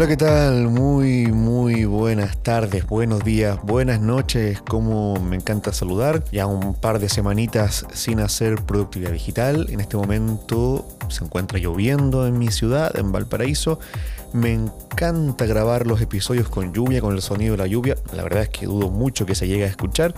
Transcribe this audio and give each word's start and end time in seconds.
Hola, 0.00 0.08
¿qué 0.08 0.16
tal? 0.16 0.68
Muy, 0.68 1.26
muy 1.26 1.84
buenas 1.84 2.42
tardes, 2.42 2.86
buenos 2.86 3.22
días, 3.22 3.58
buenas 3.62 4.00
noches. 4.00 4.62
Como 4.62 5.20
me 5.20 5.36
encanta 5.36 5.74
saludar. 5.74 6.24
Ya 6.32 6.46
un 6.46 6.72
par 6.72 7.00
de 7.00 7.10
semanitas 7.10 7.84
sin 7.92 8.20
hacer 8.20 8.62
productividad 8.62 9.12
digital. 9.12 9.66
En 9.68 9.78
este 9.78 9.98
momento 9.98 10.88
se 11.10 11.22
encuentra 11.22 11.58
lloviendo 11.58 12.26
en 12.26 12.38
mi 12.38 12.50
ciudad, 12.50 12.98
en 12.98 13.12
Valparaíso. 13.12 13.78
Me 14.32 14.54
encanta 14.54 15.44
grabar 15.44 15.86
los 15.86 16.00
episodios 16.00 16.48
con 16.48 16.72
lluvia, 16.72 17.02
con 17.02 17.14
el 17.14 17.20
sonido 17.20 17.52
de 17.52 17.58
la 17.58 17.66
lluvia. 17.66 17.94
La 18.14 18.22
verdad 18.22 18.44
es 18.44 18.48
que 18.48 18.64
dudo 18.64 18.88
mucho 18.88 19.26
que 19.26 19.34
se 19.34 19.48
llegue 19.48 19.64
a 19.64 19.68
escuchar. 19.68 20.14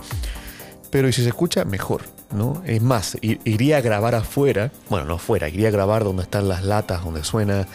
Pero 0.91 1.11
si 1.11 1.23
se 1.23 1.27
escucha, 1.27 1.65
mejor, 1.65 2.03
¿no? 2.33 2.61
Es 2.65 2.81
más, 2.81 3.17
iría 3.21 3.79
a 3.79 3.81
grabar 3.81 4.15
afuera. 4.15 4.71
Bueno, 4.89 5.07
no 5.07 5.15
afuera, 5.15 5.49
iría 5.49 5.67
a 5.67 5.71
grabar 5.71 6.05
donde 6.05 6.23
están 6.23 6.47
las 6.47 6.63
latas, 6.63 7.03
donde 7.03 7.25
suena 7.25 7.67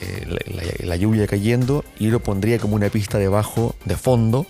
eh, 0.00 0.84
la, 0.84 0.96
lluvia 0.96 1.26
cayendo 1.26 1.84
y 1.98 2.08
lo 2.08 2.20
pondría 2.20 2.58
como 2.58 2.76
una 2.76 2.88
pista 2.88 3.18
debajo, 3.18 3.74
de 3.84 3.96
fondo, 3.96 4.46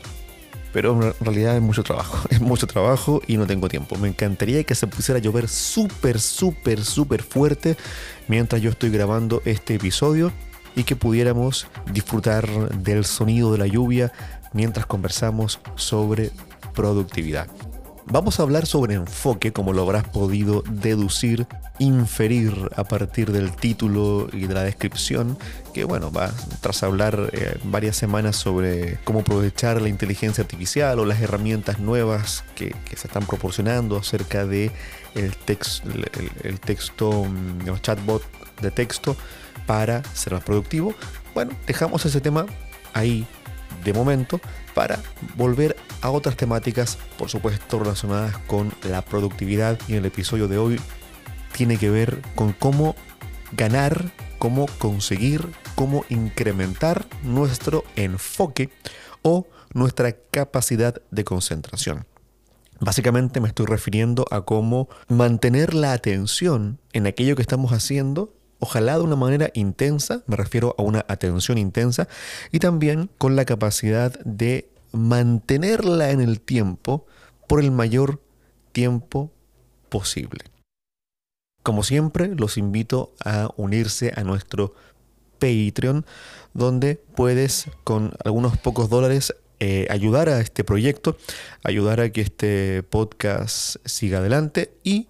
pero 0.72 0.92
en 1.02 1.14
realidad 1.20 1.56
es 1.56 1.62
mucho 1.62 1.82
trabajo, 1.82 2.26
es 2.30 2.40
mucho 2.40 2.66
trabajo 2.66 3.22
y 3.26 3.36
no 3.36 3.46
tengo 3.46 3.68
tiempo. 3.68 3.96
Me 3.96 4.08
encantaría 4.08 4.64
que 4.64 4.74
se 4.74 4.86
pusiera 4.86 5.18
a 5.18 5.22
llover 5.22 5.48
súper, 5.48 6.20
súper, 6.20 6.84
súper 6.84 7.22
fuerte 7.22 7.76
mientras 8.28 8.60
yo 8.62 8.70
estoy 8.70 8.90
grabando 8.90 9.42
este 9.44 9.74
episodio 9.74 10.32
y 10.76 10.84
que 10.84 10.96
pudiéramos 10.96 11.66
disfrutar 11.92 12.46
del 12.78 13.04
sonido 13.04 13.52
de 13.52 13.58
la 13.58 13.66
lluvia 13.66 14.12
mientras 14.52 14.86
conversamos 14.86 15.60
sobre 15.76 16.30
productividad. 16.74 17.48
Vamos 18.10 18.40
a 18.40 18.42
hablar 18.42 18.64
sobre 18.64 18.94
enfoque, 18.94 19.52
como 19.52 19.74
lo 19.74 19.82
habrás 19.82 20.08
podido 20.08 20.62
deducir, 20.62 21.46
inferir 21.78 22.70
a 22.74 22.84
partir 22.84 23.32
del 23.32 23.54
título 23.54 24.30
y 24.32 24.46
de 24.46 24.54
la 24.54 24.62
descripción, 24.62 25.36
que 25.74 25.84
bueno, 25.84 26.10
va 26.10 26.32
tras 26.62 26.82
hablar 26.82 27.28
eh, 27.32 27.58
varias 27.64 27.96
semanas 27.96 28.36
sobre 28.36 28.98
cómo 29.04 29.20
aprovechar 29.20 29.82
la 29.82 29.90
inteligencia 29.90 30.40
artificial 30.40 30.98
o 31.00 31.04
las 31.04 31.20
herramientas 31.20 31.80
nuevas 31.80 32.44
que, 32.54 32.74
se 32.96 33.08
están 33.08 33.26
proporcionando 33.26 33.98
acerca 33.98 34.46
de 34.46 34.72
el, 35.14 35.34
el, 36.44 36.60
texto, 36.60 37.24
mm, 37.24 37.66
los 37.66 37.82
chatbot 37.82 38.22
de 38.62 38.70
texto 38.70 39.16
para 39.66 40.02
ser 40.14 40.32
más 40.32 40.44
productivo. 40.44 40.94
Bueno, 41.34 41.52
dejamos 41.66 42.06
ese 42.06 42.22
tema 42.22 42.46
ahí 42.94 43.26
de 43.84 43.92
momento 43.92 44.40
para 44.78 45.00
volver 45.34 45.74
a 46.02 46.10
otras 46.10 46.36
temáticas, 46.36 46.98
por 47.18 47.28
supuesto, 47.28 47.80
relacionadas 47.80 48.38
con 48.46 48.72
la 48.88 49.02
productividad. 49.02 49.76
Y 49.88 49.94
en 49.94 49.98
el 49.98 50.06
episodio 50.06 50.46
de 50.46 50.56
hoy 50.56 50.80
tiene 51.50 51.78
que 51.78 51.90
ver 51.90 52.22
con 52.36 52.52
cómo 52.52 52.94
ganar, 53.50 54.12
cómo 54.38 54.66
conseguir, 54.78 55.48
cómo 55.74 56.04
incrementar 56.10 57.06
nuestro 57.24 57.82
enfoque 57.96 58.70
o 59.22 59.48
nuestra 59.74 60.12
capacidad 60.12 61.02
de 61.10 61.24
concentración. 61.24 62.06
Básicamente 62.78 63.40
me 63.40 63.48
estoy 63.48 63.66
refiriendo 63.66 64.26
a 64.30 64.42
cómo 64.42 64.88
mantener 65.08 65.74
la 65.74 65.92
atención 65.92 66.78
en 66.92 67.08
aquello 67.08 67.34
que 67.34 67.42
estamos 67.42 67.72
haciendo 67.72 68.32
ojalá 68.58 68.98
de 68.98 69.04
una 69.04 69.16
manera 69.16 69.50
intensa, 69.54 70.22
me 70.26 70.36
refiero 70.36 70.74
a 70.78 70.82
una 70.82 71.04
atención 71.08 71.58
intensa, 71.58 72.08
y 72.52 72.58
también 72.58 73.10
con 73.18 73.36
la 73.36 73.44
capacidad 73.44 74.18
de 74.20 74.68
mantenerla 74.92 76.10
en 76.10 76.20
el 76.20 76.40
tiempo 76.40 77.06
por 77.46 77.60
el 77.60 77.70
mayor 77.70 78.20
tiempo 78.72 79.30
posible. 79.88 80.44
Como 81.62 81.82
siempre, 81.82 82.34
los 82.34 82.56
invito 82.56 83.12
a 83.24 83.50
unirse 83.56 84.12
a 84.16 84.24
nuestro 84.24 84.74
Patreon, 85.38 86.06
donde 86.54 86.96
puedes 87.14 87.66
con 87.84 88.12
algunos 88.24 88.56
pocos 88.56 88.88
dólares 88.88 89.34
eh, 89.60 89.86
ayudar 89.90 90.28
a 90.28 90.40
este 90.40 90.64
proyecto, 90.64 91.16
ayudar 91.64 92.00
a 92.00 92.10
que 92.10 92.20
este 92.20 92.82
podcast 92.84 93.76
siga 93.84 94.18
adelante 94.18 94.72
y 94.84 95.08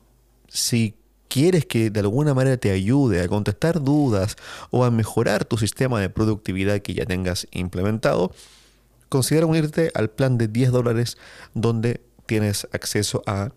si 0.48 0.94
quieres 1.28 1.66
que 1.66 1.90
de 1.90 2.00
alguna 2.00 2.34
manera 2.34 2.56
te 2.56 2.70
ayude 2.70 3.22
a 3.22 3.28
contestar 3.28 3.82
dudas 3.82 4.36
o 4.70 4.84
a 4.84 4.90
mejorar 4.90 5.44
tu 5.44 5.58
sistema 5.58 6.00
de 6.00 6.10
productividad 6.10 6.80
que 6.80 6.94
ya 6.94 7.06
tengas 7.06 7.46
implementado, 7.52 8.32
considera 9.08 9.46
unirte 9.46 9.90
al 9.94 10.10
plan 10.10 10.38
de 10.38 10.48
10 10.48 10.72
dólares 10.72 11.16
donde 11.54 12.00
tienes 12.26 12.66
acceso 12.72 13.22
a 13.26 13.50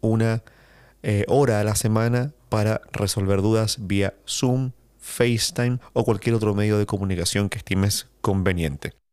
una 0.00 0.42
eh, 1.02 1.24
hora 1.28 1.60
a 1.60 1.64
la 1.64 1.74
semana 1.74 2.32
para 2.48 2.80
resolver 2.92 3.42
dudas 3.42 3.78
vía 3.80 4.14
Zoom, 4.26 4.72
FaceTime 4.98 5.78
o 5.92 6.04
cualquier 6.04 6.34
otro 6.34 6.54
medio 6.54 6.78
de 6.78 6.86
comunicación 6.86 7.48
que 7.48 7.58
estimes 7.58 8.06
conveniente. 8.20 9.03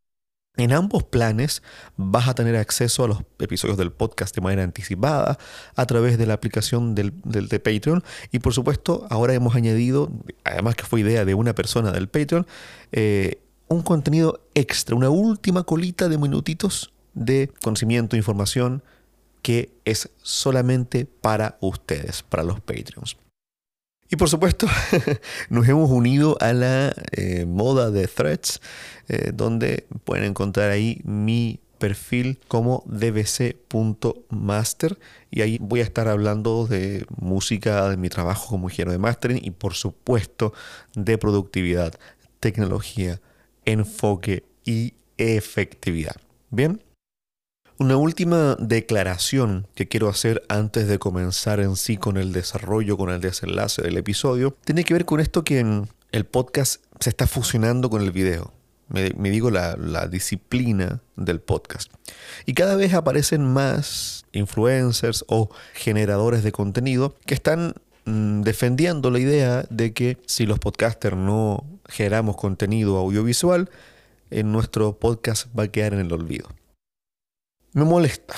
En 0.58 0.74
ambos 0.74 1.04
planes 1.04 1.64
vas 1.96 2.28
a 2.28 2.36
tener 2.36 2.56
acceso 2.58 3.06
a 3.06 3.08
los 3.08 3.24
episodios 3.40 3.78
del 3.78 3.92
podcast 3.92 4.36
de 4.36 4.42
manera 4.42 4.64
anticipada 4.64 5.38
a 5.76 5.86
través 5.86 6.18
de 6.18 6.26
la 6.26 6.34
aplicación 6.34 6.94
del, 6.94 7.14
de 7.24 7.60
Patreon. 7.60 8.04
Y 8.32 8.40
por 8.40 8.54
supuesto, 8.54 9.08
ahora 9.10 9.34
hemos 9.34 9.56
añadido, 9.56 10.12
además 10.44 10.76
que 10.76 10.84
fue 10.84 11.00
idea 11.00 11.24
de 11.24 11.34
una 11.36 11.56
persona 11.56 11.92
del 11.92 12.10
Patreon, 12.10 12.46
eh, 12.92 13.42
un 13.70 13.82
contenido 13.82 14.42
extra, 14.54 14.96
una 14.96 15.10
última 15.10 15.64
colita 15.64 16.10
de 16.10 16.18
minutitos 16.18 16.94
de 17.14 17.50
conocimiento, 17.64 18.18
información 18.18 18.84
que 19.42 19.74
es 19.86 20.12
solamente 20.22 21.06
para 21.06 21.58
ustedes, 21.62 22.24
para 22.24 22.44
los 22.44 22.60
Patreons. 22.60 23.18
Y 24.12 24.18
por 24.18 24.30
supuesto, 24.30 24.68
nos 25.50 25.68
hemos 25.70 25.90
unido 25.90 26.38
a 26.42 26.52
la 26.52 26.94
eh, 27.14 27.46
moda 27.46 27.92
de 27.92 28.08
threads, 28.08 28.60
eh, 29.08 29.32
donde 29.34 29.88
pueden 30.04 30.26
encontrar 30.26 30.70
ahí 30.70 31.00
mi 31.06 31.62
perfil 31.78 32.38
como 32.50 32.84
dbc.master 32.88 34.20
y 35.32 35.42
ahí 35.42 35.58
voy 35.62 35.80
a 35.80 35.84
estar 35.84 36.10
hablando 36.10 36.68
de 36.68 37.06
música, 37.18 37.90
de 37.90 37.96
mi 37.96 38.10
trabajo 38.10 38.50
como 38.50 38.70
ingeniero 38.70 38.92
de 38.92 38.98
mastering 38.98 39.40
y 39.42 39.52
por 39.52 39.76
supuesto 39.76 40.54
de 40.94 41.18
productividad, 41.18 41.94
tecnología, 42.42 43.22
enfoque 43.64 44.44
y 44.66 44.94
efectividad. 45.18 46.18
Bien, 46.50 46.84
una 47.82 47.98
última 47.98 48.56
declaración 48.60 49.66
que 49.74 49.88
quiero 49.88 50.08
hacer 50.08 50.44
antes 50.50 50.88
de 50.88 51.00
comenzar 51.00 51.60
en 51.60 51.76
sí 51.76 51.98
con 51.98 52.18
el 52.18 52.32
desarrollo, 52.32 52.96
con 52.96 53.10
el 53.10 53.22
desenlace 53.22 53.82
del 53.82 53.98
episodio, 53.98 54.56
tiene 54.64 54.84
que 54.84 54.94
ver 54.94 55.06
con 55.06 55.20
esto 55.20 55.44
que 55.44 55.66
el 56.12 56.26
podcast 56.26 56.84
se 57.00 57.10
está 57.10 57.26
fusionando 57.26 57.90
con 57.90 58.04
el 58.04 58.12
video. 58.12 58.54
Me, 58.88 59.32
digo 59.32 59.50
la, 59.50 59.76
disciplina 60.12 61.02
del 61.16 61.40
podcast. 61.40 61.92
Y 62.46 62.54
cada 62.54 62.76
vez 62.76 62.94
aparecen 62.94 63.52
más 63.52 64.26
influencers 64.32 65.26
o 65.28 65.50
generadores 65.74 66.44
de 66.44 66.52
contenido 66.52 67.16
que 67.26 67.34
están 67.34 67.74
mm, 68.06 68.42
defendiendo 68.42 69.10
la 69.10 69.18
idea 69.18 69.66
de 69.72 69.92
que 69.94 70.20
si 70.28 70.46
los 70.46 70.60
podcasters 70.60 71.18
no 71.18 71.66
generamos 71.90 72.36
contenido 72.36 72.98
audiovisual, 72.98 73.72
en 74.30 74.52
nuestro 74.52 75.00
podcast 75.00 75.48
va 75.58 75.64
a 75.64 75.68
quedar 75.70 75.94
en 75.94 76.02
el 76.02 76.14
olvido. 76.14 76.61
Me 77.74 77.86
molesta, 77.86 78.36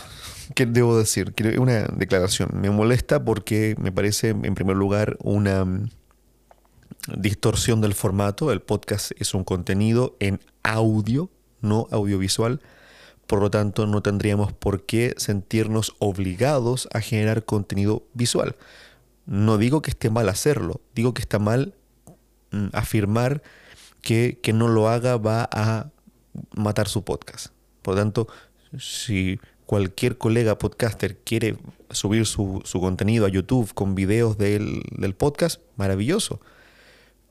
¿qué 0.53 0.67
debo 0.67 0.95
decir? 0.95 1.33
Una 1.57 1.85
declaración. 1.85 2.51
Me 2.53 2.69
molesta 2.69 3.25
porque 3.25 3.75
me 3.79 3.91
parece, 3.91 4.29
en 4.29 4.53
primer 4.53 4.77
lugar, 4.77 5.17
una 5.21 5.65
mm, 5.65 5.89
distorsión 7.17 7.81
del 7.81 7.95
formato. 7.95 8.51
El 8.51 8.61
podcast 8.61 9.11
es 9.19 9.33
un 9.33 9.43
contenido 9.43 10.15
en 10.19 10.39
audio, 10.61 11.31
no 11.61 11.87
audiovisual. 11.89 12.61
Por 13.25 13.41
lo 13.41 13.49
tanto, 13.49 13.87
no 13.87 14.03
tendríamos 14.03 14.53
por 14.53 14.85
qué 14.85 15.15
sentirnos 15.17 15.95
obligados 15.97 16.87
a 16.93 17.01
generar 17.01 17.43
contenido 17.43 18.03
visual. 18.13 18.55
No 19.25 19.57
digo 19.57 19.81
que 19.81 19.89
esté 19.89 20.11
mal 20.11 20.29
hacerlo, 20.29 20.79
digo 20.93 21.15
que 21.15 21.23
está 21.23 21.39
mal 21.39 21.73
mm, 22.51 22.67
afirmar 22.73 23.41
que, 24.03 24.37
que 24.43 24.53
no 24.53 24.67
lo 24.67 24.89
haga 24.89 25.17
va 25.17 25.49
a 25.51 25.89
matar 26.55 26.87
su 26.87 27.03
podcast. 27.03 27.47
Por 27.81 27.95
lo 27.95 28.01
tanto, 28.01 28.27
si 28.77 29.39
cualquier 29.65 30.17
colega 30.17 30.57
podcaster 30.57 31.17
quiere 31.17 31.57
subir 31.89 32.25
su, 32.25 32.61
contenido 32.79 33.25
a 33.25 33.29
YouTube 33.29 33.73
con 33.73 33.95
videos 33.95 34.37
del, 34.37 34.83
podcast, 35.17 35.61
maravilloso. 35.75 36.41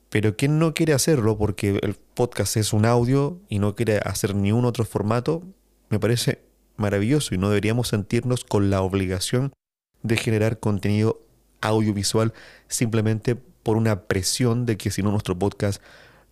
Pero 0.09 0.35
quien 0.35 0.59
no 0.59 0.73
quiere 0.73 0.93
hacerlo 0.93 1.37
porque 1.37 1.79
el 1.81 1.95
podcast 2.13 2.57
es 2.57 2.73
un 2.73 2.85
audio 2.85 3.39
y 3.49 3.59
no 3.59 3.75
quiere 3.75 3.97
hacer 3.97 4.35
ni 4.35 4.51
un 4.51 4.65
otro 4.65 4.85
formato, 4.85 5.43
me 5.89 5.99
parece 5.99 6.41
maravilloso 6.75 7.33
y 7.33 7.37
no 7.37 7.49
deberíamos 7.49 7.89
sentirnos 7.89 8.43
con 8.43 8.69
la 8.69 8.81
obligación 8.81 9.53
de 10.01 10.17
generar 10.17 10.59
contenido 10.59 11.21
audiovisual 11.61 12.33
simplemente 12.67 13.35
por 13.35 13.77
una 13.77 14.01
presión 14.01 14.65
de 14.65 14.77
que 14.77 14.91
si 14.91 15.01
no 15.01 15.11
nuestro 15.11 15.37
podcast 15.37 15.81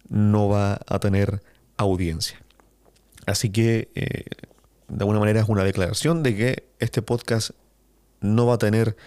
no 0.10 0.50
va 0.50 0.80
a 0.86 1.00
tener 1.00 1.42
audiencia. 1.78 2.42
Así 3.26 3.50
que 3.50 3.90
eh, 3.96 4.26
de 4.92 5.04
alguna 5.04 5.20
manera 5.20 5.40
es 5.40 5.50
una 5.50 5.64
declaración 5.64 6.22
de 6.22 6.36
que 6.36 6.64
este 6.80 7.02
podcast 7.02 7.52
no 8.20 8.46
va 8.46 8.56
a 8.56 8.58
tener 8.58 8.98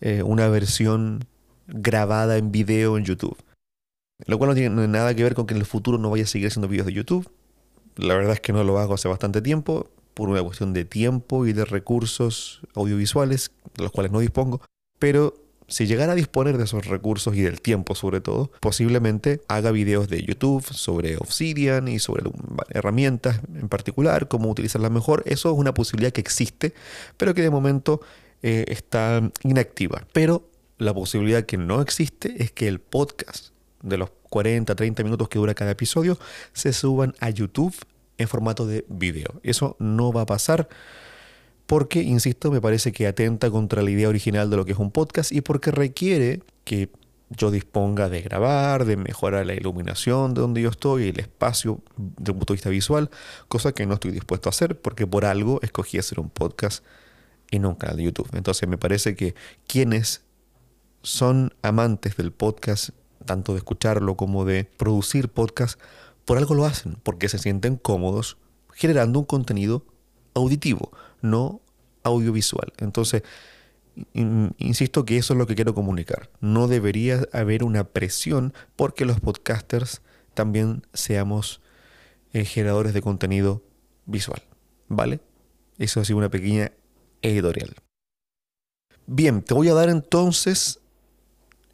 eh, 0.00 0.22
una 0.22 0.48
versión 0.48 1.24
grabada 1.66 2.36
en 2.36 2.52
video 2.52 2.96
en 2.96 3.04
YouTube. 3.04 3.36
Lo 4.24 4.38
cual 4.38 4.50
no 4.50 4.54
tiene 4.54 4.88
nada 4.88 5.14
que 5.14 5.24
ver 5.24 5.34
con 5.34 5.46
que 5.46 5.54
en 5.54 5.60
el 5.60 5.66
futuro 5.66 5.98
no 5.98 6.10
vaya 6.10 6.24
a 6.24 6.26
seguir 6.26 6.46
haciendo 6.46 6.68
videos 6.68 6.86
de 6.86 6.92
YouTube. 6.92 7.28
La 7.96 8.14
verdad 8.14 8.34
es 8.34 8.40
que 8.40 8.52
no 8.52 8.62
lo 8.62 8.78
hago 8.78 8.94
hace 8.94 9.08
bastante 9.08 9.42
tiempo, 9.42 9.90
por 10.14 10.28
una 10.28 10.42
cuestión 10.42 10.72
de 10.72 10.84
tiempo 10.84 11.44
y 11.44 11.52
de 11.52 11.64
recursos 11.64 12.60
audiovisuales, 12.74 13.50
de 13.76 13.82
los 13.82 13.92
cuales 13.92 14.12
no 14.12 14.20
dispongo. 14.20 14.60
Pero 14.98 15.34
si 15.68 15.86
llegara 15.86 16.12
a 16.12 16.16
disponer 16.16 16.58
de 16.58 16.64
esos 16.64 16.86
recursos 16.86 17.34
y 17.34 17.42
del 17.42 17.60
tiempo 17.60 17.94
sobre 17.94 18.20
todo, 18.20 18.50
posiblemente 18.60 19.40
haga 19.48 19.70
videos 19.70 20.08
de 20.08 20.22
YouTube 20.22 20.64
sobre 20.64 21.16
Obsidian 21.16 21.88
y 21.88 21.98
sobre 21.98 22.30
herramientas 22.70 23.40
en 23.54 23.68
particular, 23.68 24.28
cómo 24.28 24.50
utilizarlas 24.50 24.90
mejor. 24.90 25.22
Eso 25.26 25.50
es 25.50 25.58
una 25.58 25.74
posibilidad 25.74 26.12
que 26.12 26.20
existe, 26.20 26.72
pero 27.16 27.34
que 27.34 27.42
de 27.42 27.50
momento 27.50 28.00
eh, 28.42 28.64
está 28.68 29.28
inactiva. 29.42 30.06
Pero 30.12 30.48
la 30.78 30.94
posibilidad 30.94 31.44
que 31.44 31.56
no 31.56 31.80
existe 31.80 32.42
es 32.42 32.52
que 32.52 32.68
el 32.68 32.80
podcast 32.80 33.48
de 33.82 33.96
los 33.96 34.10
40, 34.30 34.74
30 34.74 35.02
minutos 35.04 35.28
que 35.28 35.38
dura 35.38 35.54
cada 35.54 35.72
episodio 35.72 36.18
se 36.52 36.72
suban 36.72 37.14
a 37.20 37.30
YouTube 37.30 37.74
en 38.18 38.28
formato 38.28 38.66
de 38.66 38.84
video. 38.88 39.40
Eso 39.42 39.76
no 39.78 40.12
va 40.12 40.22
a 40.22 40.26
pasar 40.26 40.68
porque, 41.66 42.02
insisto, 42.02 42.50
me 42.50 42.60
parece 42.60 42.92
que 42.92 43.06
atenta 43.06 43.50
contra 43.50 43.82
la 43.82 43.90
idea 43.90 44.08
original 44.08 44.50
de 44.50 44.56
lo 44.56 44.64
que 44.64 44.72
es 44.72 44.78
un 44.78 44.90
podcast 44.90 45.32
y 45.32 45.40
porque 45.40 45.70
requiere 45.70 46.42
que 46.64 46.90
yo 47.30 47.50
disponga 47.50 48.08
de 48.08 48.22
grabar, 48.22 48.84
de 48.84 48.96
mejorar 48.96 49.46
la 49.46 49.54
iluminación 49.54 50.34
de 50.34 50.40
donde 50.40 50.62
yo 50.62 50.70
estoy, 50.70 51.08
el 51.08 51.18
espacio 51.18 51.80
desde 51.96 52.32
un 52.32 52.38
punto 52.38 52.52
de 52.52 52.56
vista 52.56 52.70
visual, 52.70 53.10
cosa 53.48 53.72
que 53.72 53.84
no 53.84 53.94
estoy 53.94 54.12
dispuesto 54.12 54.48
a 54.48 54.50
hacer 54.50 54.80
porque 54.80 55.06
por 55.06 55.24
algo 55.24 55.60
escogí 55.62 55.98
hacer 55.98 56.20
un 56.20 56.30
podcast 56.30 56.84
y 57.50 57.58
no 57.58 57.70
un 57.70 57.74
canal 57.74 57.96
de 57.96 58.04
YouTube. 58.04 58.28
Entonces 58.32 58.68
me 58.68 58.78
parece 58.78 59.16
que 59.16 59.34
quienes 59.66 60.22
son 61.02 61.52
amantes 61.62 62.16
del 62.16 62.32
podcast, 62.32 62.90
tanto 63.24 63.52
de 63.52 63.58
escucharlo 63.58 64.16
como 64.16 64.44
de 64.44 64.64
producir 64.64 65.28
podcast, 65.28 65.80
por 66.24 66.38
algo 66.38 66.54
lo 66.54 66.64
hacen, 66.64 66.96
porque 67.02 67.28
se 67.28 67.38
sienten 67.38 67.76
cómodos 67.76 68.36
generando 68.72 69.18
un 69.18 69.24
contenido 69.24 69.84
auditivo, 70.34 70.92
no 71.30 71.60
audiovisual. 72.02 72.72
Entonces, 72.78 73.22
insisto 74.58 75.04
que 75.04 75.16
eso 75.16 75.34
es 75.34 75.38
lo 75.38 75.46
que 75.46 75.54
quiero 75.54 75.74
comunicar. 75.74 76.30
No 76.40 76.68
debería 76.68 77.22
haber 77.32 77.64
una 77.64 77.84
presión 77.84 78.52
porque 78.76 79.04
los 79.04 79.20
podcasters 79.20 80.02
también 80.34 80.86
seamos 80.92 81.60
eh, 82.32 82.44
generadores 82.44 82.94
de 82.94 83.02
contenido 83.02 83.62
visual. 84.04 84.42
¿Vale? 84.88 85.20
Eso 85.78 86.00
ha 86.00 86.04
sido 86.04 86.18
una 86.18 86.30
pequeña 86.30 86.72
editorial. 87.22 87.74
Bien, 89.06 89.42
te 89.42 89.54
voy 89.54 89.68
a 89.68 89.74
dar 89.74 89.88
entonces 89.88 90.80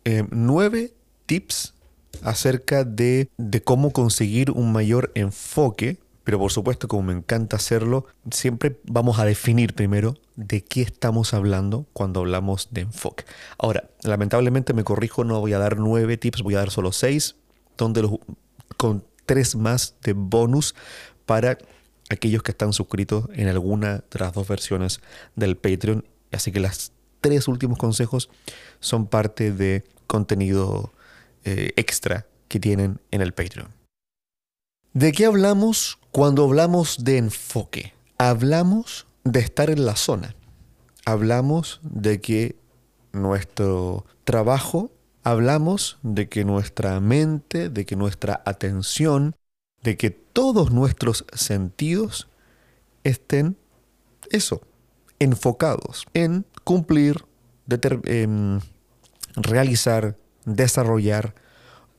eh, 0.04 0.24
nueve 0.30 0.92
tips 1.26 1.74
acerca 2.22 2.84
de, 2.84 3.28
de 3.36 3.62
cómo 3.62 3.92
conseguir 3.92 4.50
un 4.50 4.72
mayor 4.72 5.12
enfoque 5.14 5.98
pero 6.24 6.38
por 6.38 6.52
supuesto, 6.52 6.88
como 6.88 7.02
me 7.02 7.12
encanta 7.12 7.56
hacerlo, 7.56 8.06
siempre 8.30 8.80
vamos 8.84 9.18
a 9.18 9.24
definir 9.24 9.74
primero 9.74 10.14
de 10.36 10.62
qué 10.62 10.82
estamos 10.82 11.34
hablando 11.34 11.86
cuando 11.92 12.20
hablamos 12.20 12.68
de 12.70 12.82
enfoque. 12.82 13.24
Ahora, 13.58 13.90
lamentablemente 14.02 14.72
me 14.72 14.84
corrijo, 14.84 15.24
no 15.24 15.40
voy 15.40 15.52
a 15.52 15.58
dar 15.58 15.78
nueve 15.78 16.16
tips, 16.16 16.42
voy 16.42 16.54
a 16.54 16.58
dar 16.58 16.70
solo 16.70 16.92
seis, 16.92 17.36
donde 17.76 18.02
los, 18.02 18.12
con 18.76 19.04
tres 19.26 19.56
más 19.56 19.96
de 20.02 20.12
bonus 20.12 20.74
para 21.26 21.58
aquellos 22.10 22.42
que 22.42 22.52
están 22.52 22.72
suscritos 22.72 23.26
en 23.32 23.48
alguna 23.48 24.04
de 24.10 24.18
las 24.18 24.32
dos 24.32 24.46
versiones 24.46 25.00
del 25.34 25.56
Patreon. 25.56 26.04
Así 26.30 26.52
que 26.52 26.60
los 26.60 26.92
tres 27.20 27.48
últimos 27.48 27.78
consejos 27.78 28.30
son 28.80 29.06
parte 29.06 29.52
de 29.52 29.84
contenido 30.06 30.92
eh, 31.44 31.72
extra 31.76 32.26
que 32.48 32.60
tienen 32.60 33.00
en 33.10 33.22
el 33.22 33.32
Patreon. 33.32 33.81
¿De 34.94 35.12
qué 35.12 35.24
hablamos 35.24 35.98
cuando 36.10 36.44
hablamos 36.44 37.02
de 37.02 37.16
enfoque? 37.16 37.94
Hablamos 38.18 39.06
de 39.24 39.40
estar 39.40 39.70
en 39.70 39.86
la 39.86 39.96
zona. 39.96 40.34
Hablamos 41.06 41.80
de 41.82 42.20
que 42.20 42.56
nuestro 43.12 44.04
trabajo, 44.24 44.92
hablamos 45.22 45.98
de 46.02 46.28
que 46.28 46.44
nuestra 46.44 47.00
mente, 47.00 47.70
de 47.70 47.86
que 47.86 47.96
nuestra 47.96 48.42
atención, 48.44 49.34
de 49.82 49.96
que 49.96 50.10
todos 50.10 50.72
nuestros 50.72 51.24
sentidos 51.32 52.28
estén, 53.02 53.56
eso, 54.28 54.60
enfocados 55.18 56.04
en 56.12 56.44
cumplir, 56.64 57.24
en 58.04 58.60
realizar, 59.36 60.18
desarrollar 60.44 61.34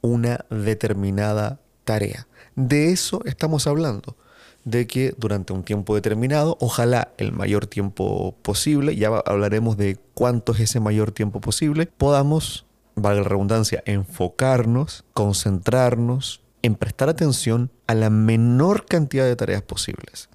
una 0.01 0.45
determinada 0.51 1.59
tarea. 1.83 2.27
De 2.55 2.91
eso 2.91 3.21
estamos 3.25 3.67
hablando, 3.67 4.15
de 4.63 4.87
que 4.87 5.13
durante 5.17 5.53
un 5.53 5.63
tiempo 5.63 5.95
determinado, 5.95 6.57
ojalá 6.59 7.13
el 7.17 7.31
mayor 7.31 7.67
tiempo 7.67 8.35
posible, 8.41 8.95
ya 8.95 9.09
hablaremos 9.25 9.77
de 9.77 9.97
cuánto 10.13 10.53
es 10.53 10.61
ese 10.61 10.79
mayor 10.79 11.11
tiempo 11.11 11.41
posible, 11.41 11.87
podamos, 11.87 12.65
valga 12.95 13.23
la 13.23 13.29
redundancia, 13.29 13.83
enfocarnos, 13.85 15.03
concentrarnos 15.13 16.41
en 16.61 16.75
prestar 16.75 17.09
atención 17.09 17.71
a 17.87 17.93
la 17.93 18.09
menor 18.09 18.85
cantidad 18.85 19.25
de 19.25 19.35
tareas 19.35 19.61
posibles, 19.61 20.29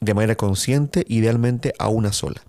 de 0.00 0.14
manera 0.14 0.36
consciente, 0.36 1.04
idealmente 1.08 1.72
a 1.78 1.88
una 1.88 2.12
sola. 2.12 2.42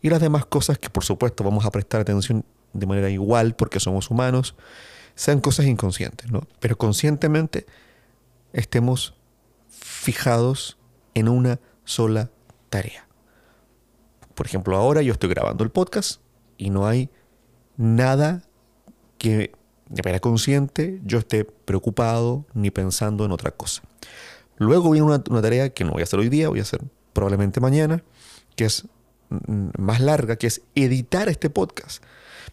Y 0.00 0.08
las 0.10 0.20
demás 0.20 0.46
cosas 0.46 0.78
que 0.78 0.90
por 0.90 1.04
supuesto 1.04 1.44
vamos 1.44 1.66
a 1.66 1.70
prestar 1.70 2.00
atención 2.00 2.44
de 2.72 2.86
manera 2.86 3.10
igual 3.10 3.54
porque 3.54 3.80
somos 3.80 4.10
humanos, 4.10 4.54
sean 5.18 5.40
cosas 5.40 5.66
inconscientes, 5.66 6.30
¿no? 6.30 6.46
Pero 6.60 6.78
conscientemente 6.78 7.66
estemos 8.52 9.14
fijados 9.68 10.78
en 11.14 11.28
una 11.28 11.58
sola 11.84 12.30
tarea. 12.70 13.08
Por 14.36 14.46
ejemplo, 14.46 14.76
ahora 14.76 15.02
yo 15.02 15.12
estoy 15.12 15.28
grabando 15.28 15.64
el 15.64 15.70
podcast 15.70 16.20
y 16.56 16.70
no 16.70 16.86
hay 16.86 17.10
nada 17.76 18.44
que 19.18 19.50
de 19.88 20.02
manera 20.04 20.20
consciente 20.20 21.00
yo 21.04 21.18
esté 21.18 21.44
preocupado 21.44 22.46
ni 22.54 22.70
pensando 22.70 23.24
en 23.24 23.32
otra 23.32 23.50
cosa. 23.50 23.82
Luego 24.56 24.88
viene 24.92 25.04
una, 25.08 25.20
una, 25.28 25.42
tarea 25.42 25.70
que 25.70 25.82
no 25.82 25.90
voy 25.90 26.02
a 26.02 26.04
hacer 26.04 26.20
hoy 26.20 26.28
día, 26.28 26.48
voy 26.48 26.60
a 26.60 26.62
hacer 26.62 26.80
probablemente 27.12 27.58
mañana, 27.58 28.04
que 28.54 28.66
es 28.66 28.86
más 29.76 29.98
larga, 29.98 30.36
que 30.36 30.46
es 30.46 30.62
editar 30.76 31.28
este 31.28 31.50
podcast. 31.50 32.04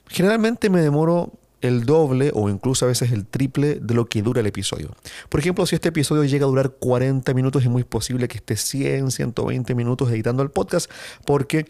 Generalmente 0.07 0.71
me 0.71 0.81
demoro 0.81 1.31
el 1.65 1.85
doble 1.85 2.31
o 2.33 2.49
incluso 2.49 2.85
a 2.85 2.87
veces 2.87 3.11
el 3.11 3.25
triple 3.25 3.75
de 3.75 3.93
lo 3.93 4.05
que 4.05 4.21
dura 4.21 4.41
el 4.41 4.47
episodio. 4.47 4.91
Por 5.29 5.39
ejemplo, 5.39 5.65
si 5.65 5.75
este 5.75 5.89
episodio 5.89 6.23
llega 6.23 6.45
a 6.45 6.49
durar 6.49 6.71
40 6.71 7.33
minutos, 7.33 7.63
es 7.63 7.69
muy 7.69 7.83
posible 7.83 8.27
que 8.27 8.37
esté 8.37 8.55
100, 8.55 9.11
120 9.11 9.75
minutos 9.75 10.09
editando 10.11 10.43
el 10.43 10.51
podcast 10.51 10.89
porque 11.25 11.65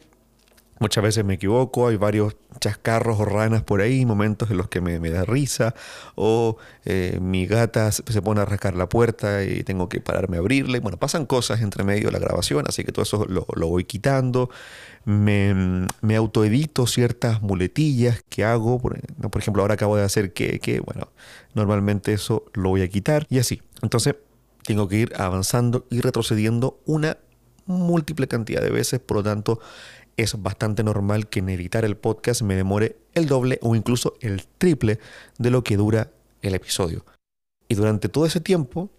Muchas 0.78 1.06
veces 1.06 1.24
me 1.24 1.36
equivoco, 1.36 1.88
hay 1.88 1.96
varios 1.96 2.36
chascarros 2.60 3.18
o 3.22 3.24
ranas 3.26 3.64
por 3.64 3.80
ahí, 3.80 4.06
momentos 4.06 4.52
en 4.52 4.58
los 4.58 4.68
que 4.68 4.82
me, 4.82 5.00
da 5.10 5.24
risa, 5.24 5.74
o 6.16 6.58
eh, 6.84 7.18
mi 7.22 7.48
gata 7.48 7.94
se 7.94 8.22
pone 8.22 8.42
a 8.42 8.46
rascar 8.46 8.76
la 8.76 8.90
puerta 8.90 9.46
y 9.46 9.64
tengo 9.64 9.88
que 9.88 10.02
pararme 10.02 10.36
a 10.36 10.42
abrirle. 10.42 10.82
Bueno, 10.82 10.98
pasan 10.98 11.26
cosas 11.26 11.62
entre 11.62 11.86
medio 11.86 12.08
de 12.08 12.12
la 12.12 12.20
grabación, 12.20 12.66
así 12.68 12.84
que 12.84 12.92
todo 12.92 13.04
eso 13.04 13.26
lo, 13.26 13.46
voy 13.70 13.86
quitando. 13.86 14.50
Me, 15.06 15.88
me, 16.02 16.16
autoedito 16.16 16.88
ciertas 16.88 17.42
muletillas 17.42 18.24
que 18.28 18.44
hago, 18.44 18.80
por, 18.80 18.98
ejemplo, 19.38 19.62
ahora 19.62 19.76
acabo 19.76 19.96
de 19.96 20.04
hacer 20.04 20.34
que, 20.34 20.60
que, 20.60 20.80
bueno, 20.80 21.12
normalmente 21.54 22.12
eso 22.12 22.46
lo 22.54 22.70
voy 22.70 22.82
a 22.82 22.88
quitar 22.88 23.28
y 23.30 23.38
así. 23.38 23.62
Entonces, 23.84 24.16
tengo 24.64 24.88
que 24.88 24.98
ir 24.98 25.14
avanzando 25.16 25.86
y 25.92 26.02
retrocediendo 26.02 26.80
una 26.86 27.18
múltiple 27.68 28.28
cantidad 28.28 28.62
de 28.62 28.72
veces, 28.72 29.00
por 29.00 29.18
lo 29.18 29.24
tanto, 29.24 29.60
es 30.18 30.42
bastante 30.42 30.84
normal 30.84 31.28
que 31.28 31.40
en 31.40 31.50
editar 31.50 31.86
el 31.86 31.98
podcast 31.98 32.42
me 32.42 32.56
demore 32.56 32.98
el 33.14 33.28
doble 33.28 33.60
o 33.62 33.76
incluso 33.76 34.16
el 34.22 34.46
triple 34.58 35.00
de 35.38 35.52
lo 35.52 35.64
que 35.64 35.78
dura 35.78 36.12
el 36.42 36.56
episodio. 36.56 37.06
Y 37.68 37.76
durante 37.76 38.10
todo 38.10 38.26
ese 38.26 38.40
tiempo, 38.40 38.90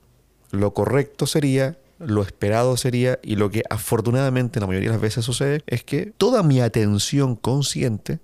lo 0.50 0.74
correcto 0.74 1.26
sería, 1.26 1.78
lo 1.98 2.22
esperado 2.22 2.76
sería, 2.76 3.18
y 3.22 3.36
lo 3.36 3.50
que 3.50 3.62
afortunadamente 3.70 4.60
la 4.60 4.66
mayoría 4.66 4.90
de 4.90 4.94
las 4.94 5.02
veces 5.02 5.24
sucede, 5.24 5.62
es 5.66 5.84
que 5.84 6.12
toda 6.16 6.42
mi 6.42 6.60
atención 6.60 7.36
consciente 7.36 8.20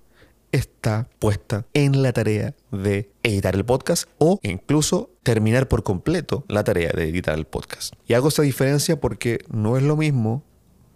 está 0.53 1.09
puesta 1.19 1.65
en 1.73 2.03
la 2.03 2.13
tarea 2.13 2.55
de 2.71 3.11
editar 3.23 3.55
el 3.55 3.65
podcast 3.65 4.09
o 4.19 4.39
incluso 4.43 5.11
terminar 5.23 5.67
por 5.67 5.83
completo 5.83 6.45
la 6.49 6.63
tarea 6.63 6.93
de 6.95 7.09
editar 7.09 7.37
el 7.37 7.47
podcast. 7.47 7.95
Y 8.07 8.15
hago 8.15 8.29
esa 8.29 8.43
diferencia 8.43 9.01
porque 9.01 9.45
no 9.49 9.77
es 9.77 9.83
lo 9.83 9.97
mismo 9.97 10.45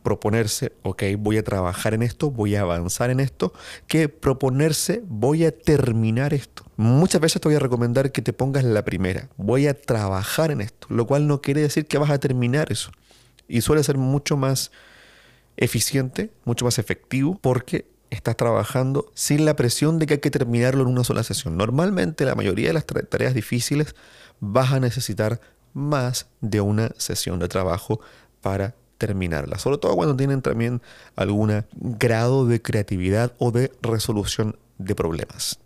proponerse, 0.06 0.70
ok, 0.84 1.02
voy 1.18 1.36
a 1.36 1.42
trabajar 1.42 1.92
en 1.92 2.04
esto, 2.04 2.30
voy 2.30 2.54
a 2.54 2.60
avanzar 2.60 3.10
en 3.10 3.18
esto, 3.18 3.52
que 3.88 4.08
proponerse, 4.08 5.02
voy 5.08 5.44
a 5.44 5.50
terminar 5.50 6.32
esto. 6.32 6.62
Muchas 6.76 7.20
veces 7.20 7.42
te 7.42 7.48
voy 7.48 7.56
a 7.56 7.58
recomendar 7.58 8.12
que 8.12 8.22
te 8.22 8.32
pongas 8.32 8.62
la 8.62 8.84
primera, 8.84 9.30
voy 9.36 9.66
a 9.66 9.74
trabajar 9.74 10.52
en 10.52 10.60
esto, 10.60 10.86
lo 10.90 11.08
cual 11.08 11.26
no 11.26 11.42
quiere 11.42 11.60
decir 11.60 11.86
que 11.86 11.98
vas 11.98 12.10
a 12.10 12.20
terminar 12.20 12.70
eso. 12.70 12.92
Y 13.48 13.62
suele 13.62 13.82
ser 13.82 13.98
mucho 13.98 14.36
más 14.36 14.70
eficiente, 15.56 16.30
mucho 16.44 16.64
más 16.66 16.78
efectivo, 16.78 17.36
porque 17.42 17.88
estás 18.10 18.36
trabajando 18.36 19.10
sin 19.12 19.44
la 19.44 19.56
presión 19.56 19.98
de 19.98 20.06
que 20.06 20.14
hay 20.14 20.20
que 20.20 20.30
terminarlo 20.30 20.82
en 20.82 20.88
una 20.90 21.02
sola 21.02 21.24
sesión. 21.24 21.56
Normalmente 21.56 22.24
la 22.24 22.36
mayoría 22.36 22.68
de 22.68 22.74
las 22.74 22.86
tareas 22.86 23.34
difíciles 23.34 23.96
vas 24.38 24.70
a 24.70 24.78
necesitar 24.78 25.40
más 25.72 26.28
de 26.40 26.60
una 26.60 26.92
sesión 26.96 27.40
de 27.40 27.48
trabajo 27.48 27.98
para 28.40 28.76
terminarla, 28.98 29.58
sobre 29.58 29.78
todo 29.78 29.94
cuando 29.94 30.16
tienen 30.16 30.42
también 30.42 30.82
algún 31.14 31.64
grado 31.74 32.46
de 32.46 32.62
creatividad 32.62 33.34
o 33.38 33.50
de 33.50 33.72
resolución 33.82 34.56
de 34.78 34.94
problemas. 34.94 35.58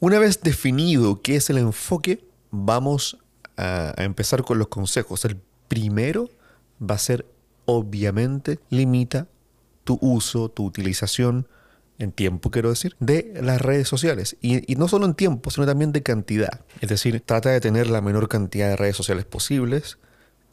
Una 0.00 0.18
vez 0.18 0.40
definido 0.40 1.22
qué 1.22 1.36
es 1.36 1.48
el 1.48 1.58
enfoque, 1.58 2.24
vamos 2.50 3.18
a, 3.56 3.94
empezar 3.98 4.42
con 4.42 4.58
los 4.58 4.68
consejos. 4.68 5.24
El 5.24 5.36
primero 5.68 6.28
va 6.80 6.96
a 6.96 6.98
ser, 6.98 7.26
obviamente, 7.66 8.58
limita 8.68 9.28
tu 9.84 9.98
uso, 10.00 10.48
tu 10.48 10.64
utilización 10.64 11.46
en 11.98 12.10
tiempo, 12.10 12.50
quiero 12.50 12.70
decir, 12.70 12.96
de 12.98 13.32
las 13.42 13.60
redes 13.60 13.86
sociales. 13.86 14.36
Y, 14.40 14.74
no 14.74 14.88
solo 14.88 15.06
en 15.06 15.14
tiempo, 15.14 15.50
sino 15.50 15.66
también 15.66 15.92
de 15.92 16.02
cantidad. 16.02 16.60
Es 16.80 16.88
decir, 16.88 17.20
trata 17.20 17.50
de 17.50 17.60
tener 17.60 17.88
la 17.88 18.00
menor 18.00 18.28
cantidad 18.28 18.68
de 18.68 18.76
redes 18.76 18.96
sociales 18.96 19.24
posibles. 19.24 19.98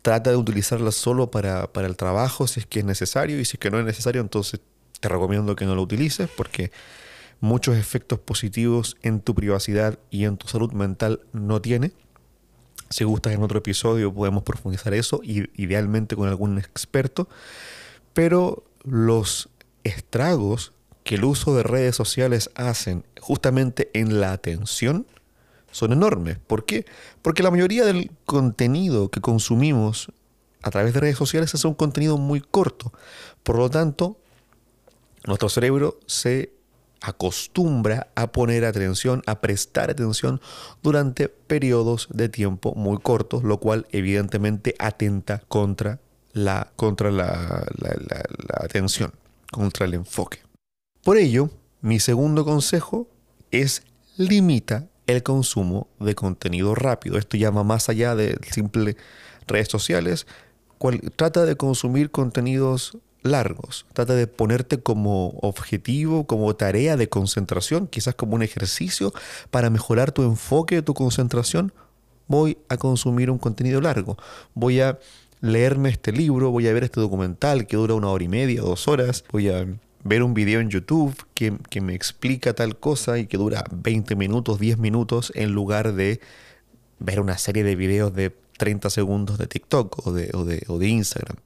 Trata 0.02 0.30
de 0.30 0.38
utilizarlas 0.38 0.96
solo 0.96 1.30
para, 1.30 1.72
para 1.72 1.88
el 1.88 1.96
trabajo 1.96 2.48
si 2.48 2.62
es 2.62 2.66
que 2.66 2.80
es 2.80 2.86
necesario. 2.86 3.40
Y 3.40 3.46
si 3.46 3.56
es 3.56 3.60
que 3.60 3.72
no 3.72 3.80
es 3.80 3.86
necesario, 3.86 4.22
entonces 4.22 4.62
te 5.00 5.10
recomiendo 5.10 5.56
que 5.56 5.66
no 5.66 5.76
lo 5.76 5.82
utilices 5.82 6.30
porque 6.36 6.72
muchos 7.40 7.78
efectos 7.78 8.20
positivos 8.20 8.98
en 9.02 9.22
tu 9.22 9.34
privacidad 9.34 9.98
y 10.10 10.26
en 10.26 10.38
tu 10.38 10.48
salud 10.48 10.72
mental 10.74 11.22
no 11.32 11.62
tiene. 11.62 11.92
Si 12.90 13.04
gustas 13.04 13.34
en 13.34 13.44
otro 13.44 13.60
episodio 13.60 14.14
podemos 14.14 14.44
profundizar 14.44 14.94
eso, 14.94 15.22
idealmente 15.24 16.16
con 16.16 16.28
algún 16.28 16.58
experto. 16.58 17.30
Pero 18.14 18.64
los 18.84 19.50
estragos 19.84 20.74
que 21.04 21.16
el 21.16 21.24
uso 21.24 21.56
de 21.56 21.64
redes 21.64 21.96
sociales 21.96 22.50
hacen 22.56 23.06
justamente 23.20 23.90
en 23.94 24.20
la 24.20 24.32
atención 24.32 25.06
son 25.72 25.94
enormes. 25.94 26.38
¿Por 26.40 26.66
qué? 26.66 26.86
Porque 27.22 27.44
la 27.44 27.52
mayoría 27.52 27.86
del 27.86 28.12
contenido 28.26 29.10
que 29.10 29.22
consumimos 29.22 30.12
a 30.62 30.72
través 30.72 30.94
de 30.94 31.00
redes 31.00 31.18
sociales 31.18 31.54
es 31.54 31.66
un 31.66 31.74
contenido 31.74 32.18
muy 32.18 32.42
corto. 32.42 32.92
Por 33.44 33.58
lo 33.58 33.70
tanto, 33.70 34.18
nuestro 35.26 35.50
cerebro 35.50 36.00
se 36.06 36.54
acostumbra 37.02 38.12
a 38.16 38.32
poner 38.32 38.66
atención, 38.66 39.22
a 39.26 39.40
prestar 39.40 39.90
atención 39.90 40.42
durante 40.84 41.30
periodos 41.30 42.08
de 42.12 42.30
tiempo 42.30 42.74
muy 42.76 42.98
cortos, 42.98 43.44
lo 43.44 43.60
cual 43.60 43.88
evidentemente 43.92 44.76
atenta 44.80 45.42
contra 45.48 46.00
la, 46.34 46.72
contra 46.76 47.12
la, 47.12 47.66
atención, 48.56 49.14
contra 49.52 49.86
el 49.86 49.94
enfoque. 49.94 50.40
Por 51.04 51.18
ello, 51.18 51.50
mi 51.82 52.00
segundo 52.00 52.44
consejo 52.44 53.08
es 53.52 53.84
limita 54.18 54.88
el 55.10 55.24
consumo 55.24 55.88
de 56.00 56.16
contenido 56.16 56.76
rápido. 56.76 57.18
Esto 57.18 57.38
llama 57.38 57.64
más 57.64 57.90
allá 57.90 58.16
de 58.16 58.38
simple 58.52 58.96
redes 59.48 59.68
sociales. 59.68 60.28
trata 61.16 61.46
de 61.46 61.56
consumir 61.56 62.12
contenidos 62.12 62.98
largos. 63.24 63.86
Trata 63.94 64.14
de 64.14 64.28
ponerte 64.28 64.80
como 64.80 65.30
objetivo, 65.42 66.26
como 66.26 66.56
tarea 66.56 66.96
de 66.96 67.10
concentración, 67.10 67.88
quizás 67.88 68.16
como 68.16 68.36
un 68.36 68.44
ejercicio 68.44 69.14
para 69.52 69.70
mejorar 69.70 70.12
tu 70.12 70.24
enfoque, 70.24 70.82
tu 70.82 70.94
concentración. 70.94 71.74
Voy 72.28 72.60
a 72.70 72.78
consumir 72.78 73.32
un 73.32 73.40
contenido 73.40 73.82
largo. 73.82 74.18
Voy 74.54 74.80
a 74.80 75.00
leerme 75.42 75.90
este 75.90 76.12
libro, 76.12 76.52
voy 76.52 76.68
a 76.68 76.74
ver 76.74 76.84
este 76.84 77.02
documental 77.02 77.66
que 77.66 77.78
dura 77.78 77.96
una 77.96 78.10
hora 78.10 78.24
y 78.24 78.28
media, 78.28 78.62
dos 78.62 78.88
horas. 78.88 79.24
Voy 79.32 79.50
a 79.50 79.66
ver 80.04 80.24
un 80.24 80.34
video 80.34 80.60
en 80.60 80.70
YouTube 80.70 81.16
que, 81.34 81.82
me 81.82 81.94
explica 81.94 82.54
tal 82.54 82.80
cosa 82.80 83.20
y 83.20 83.28
que 83.28 83.38
dura 83.38 83.64
20 83.72 84.16
minutos, 84.16 84.60
10 84.60 84.78
minutos, 84.78 85.32
en 85.36 85.52
lugar 85.52 85.94
de 85.94 86.20
ver 87.00 87.20
una 87.20 87.38
serie 87.38 87.64
de 87.64 87.76
videos 87.76 88.14
de 88.14 88.36
30 88.58 88.90
segundos 88.90 89.38
de 89.38 89.48
TikTok 89.48 90.08
o 90.08 90.14
de, 90.14 90.32
o 90.68 90.78
de 90.80 90.88
Instagram. 90.88 91.38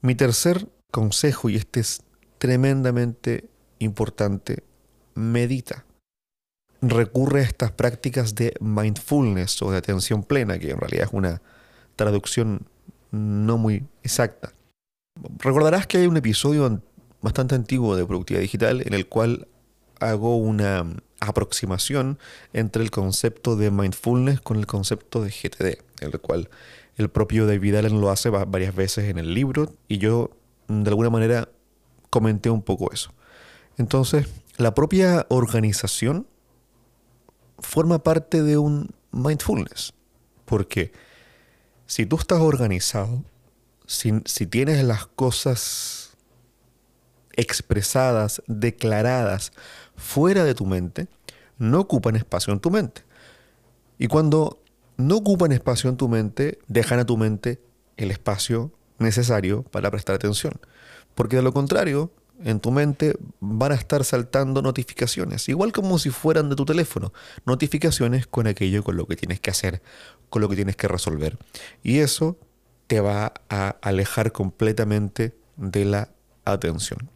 Mi 0.00 0.14
tercer 0.14 0.68
consejo, 0.90 1.48
y 1.48 1.56
este 1.56 1.80
es 1.80 2.02
tremendamente 2.38 3.48
importante, 3.78 4.62
medita. 5.14 5.84
Recurre 6.82 7.40
a 7.40 7.44
estas 7.44 7.72
prácticas 7.72 8.34
de 8.34 8.54
mindfulness 8.60 9.62
o 9.62 9.70
de 9.70 9.78
atención 9.78 10.22
plena, 10.22 10.58
que 10.58 10.70
en 10.70 10.78
realidad 10.78 11.06
es 11.06 11.12
una 11.12 11.40
traducción 11.96 12.66
no 13.10 13.56
muy 13.56 13.84
exacta. 14.02 14.52
Recordarás 15.38 15.86
que 15.86 15.98
hay 15.98 16.06
un 16.06 16.16
episodio 16.16 16.82
bastante 17.24 17.54
antiguo 17.54 17.96
de 17.96 18.04
Productividad 18.04 18.42
Digital 18.42 18.82
en 18.84 18.92
el 18.92 19.08
cual 19.08 19.48
hago 19.98 20.36
una 20.36 20.84
aproximación 21.20 22.18
entre 22.52 22.82
el 22.82 22.90
concepto 22.90 23.56
de 23.56 23.70
mindfulness 23.70 24.42
con 24.42 24.58
el 24.58 24.66
concepto 24.66 25.22
de 25.22 25.30
GTD, 25.30 25.82
en 26.02 26.12
el 26.12 26.20
cual 26.20 26.50
el 26.96 27.08
propio 27.08 27.46
David 27.46 27.76
Allen 27.76 27.98
lo 27.98 28.10
hace 28.10 28.28
varias 28.28 28.74
veces 28.74 29.08
en 29.08 29.18
el 29.18 29.32
libro 29.32 29.72
y 29.88 29.96
yo 29.96 30.32
de 30.68 30.90
alguna 30.90 31.08
manera 31.08 31.48
comenté 32.10 32.50
un 32.50 32.60
poco 32.60 32.92
eso. 32.92 33.14
Entonces, 33.78 34.28
la 34.58 34.74
propia 34.74 35.24
organización 35.30 36.26
forma 37.58 38.02
parte 38.02 38.42
de 38.42 38.58
un 38.58 38.90
mindfulness. 39.12 39.94
Porque 40.44 40.92
si 41.86 42.04
tú 42.04 42.16
estás 42.16 42.40
organizado, 42.40 43.24
si, 43.86 44.12
si 44.26 44.46
tienes 44.46 44.84
las 44.84 45.06
cosas 45.06 46.03
expresadas, 47.36 48.42
declaradas, 48.46 49.52
fuera 49.96 50.44
de 50.44 50.54
tu 50.54 50.66
mente, 50.66 51.08
no 51.58 51.80
ocupan 51.80 52.16
espacio 52.16 52.52
en 52.52 52.60
tu 52.60 52.70
mente. 52.70 53.02
Y 53.98 54.08
cuando 54.08 54.60
no 54.96 55.16
ocupan 55.16 55.52
espacio 55.52 55.90
en 55.90 55.96
tu 55.96 56.08
mente, 56.08 56.58
dejan 56.68 56.98
a 56.98 57.06
tu 57.06 57.16
mente 57.16 57.60
el 57.96 58.10
espacio 58.10 58.72
necesario 58.98 59.62
para 59.62 59.90
prestar 59.90 60.16
atención. 60.16 60.54
Porque 61.14 61.36
de 61.36 61.42
lo 61.42 61.52
contrario, 61.52 62.10
en 62.42 62.60
tu 62.60 62.70
mente 62.70 63.16
van 63.40 63.72
a 63.72 63.76
estar 63.76 64.04
saltando 64.04 64.62
notificaciones, 64.62 65.48
igual 65.48 65.72
como 65.72 65.98
si 65.98 66.10
fueran 66.10 66.50
de 66.50 66.56
tu 66.56 66.64
teléfono, 66.64 67.12
notificaciones 67.46 68.26
con 68.26 68.46
aquello 68.46 68.82
con 68.82 68.96
lo 68.96 69.06
que 69.06 69.16
tienes 69.16 69.40
que 69.40 69.50
hacer, 69.50 69.82
con 70.28 70.42
lo 70.42 70.48
que 70.48 70.56
tienes 70.56 70.76
que 70.76 70.88
resolver. 70.88 71.38
Y 71.82 72.00
eso 72.00 72.36
te 72.86 73.00
va 73.00 73.32
a 73.48 73.76
alejar 73.82 74.32
completamente 74.32 75.34
de 75.56 75.84
la 75.84 76.08
atención. 76.44 77.13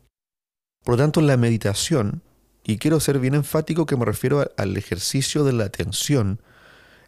Por 0.88 0.94
lo 0.94 1.04
tanto, 1.04 1.20
la 1.20 1.36
meditación, 1.36 2.22
y 2.64 2.78
quiero 2.78 2.98
ser 2.98 3.18
bien 3.18 3.34
enfático 3.34 3.84
que 3.84 3.98
me 3.98 4.06
refiero 4.06 4.50
al 4.56 4.74
ejercicio 4.74 5.44
de 5.44 5.52
la 5.52 5.64
atención, 5.64 6.40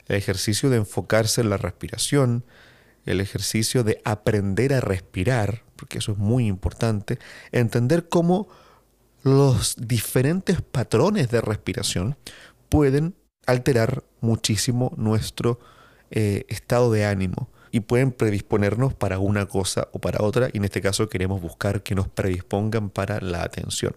el 0.06 0.16
ejercicio 0.16 0.68
de 0.68 0.76
enfocarse 0.76 1.40
en 1.40 1.48
la 1.48 1.56
respiración, 1.56 2.44
el 3.06 3.22
ejercicio 3.22 3.82
de 3.82 4.02
aprender 4.04 4.74
a 4.74 4.82
respirar, 4.82 5.62
porque 5.76 5.96
eso 5.96 6.12
es 6.12 6.18
muy 6.18 6.46
importante, 6.46 7.18
entender 7.52 8.10
cómo 8.10 8.48
los 9.22 9.76
diferentes 9.78 10.60
patrones 10.60 11.30
de 11.30 11.40
respiración 11.40 12.18
pueden 12.68 13.14
alterar 13.46 14.04
muchísimo 14.20 14.92
nuestro 14.98 15.58
eh, 16.10 16.44
estado 16.48 16.92
de 16.92 17.06
ánimo 17.06 17.48
y 17.72 17.80
pueden 17.80 18.12
predisponernos 18.12 18.94
para 18.94 19.18
una 19.18 19.46
cosa 19.46 19.88
o 19.92 19.98
para 19.98 20.24
otra 20.24 20.48
y 20.52 20.58
en 20.58 20.64
este 20.64 20.80
caso 20.80 21.08
queremos 21.08 21.40
buscar 21.40 21.82
que 21.82 21.94
nos 21.94 22.08
predispongan 22.08 22.90
para 22.90 23.20
la 23.20 23.42
atención. 23.42 23.96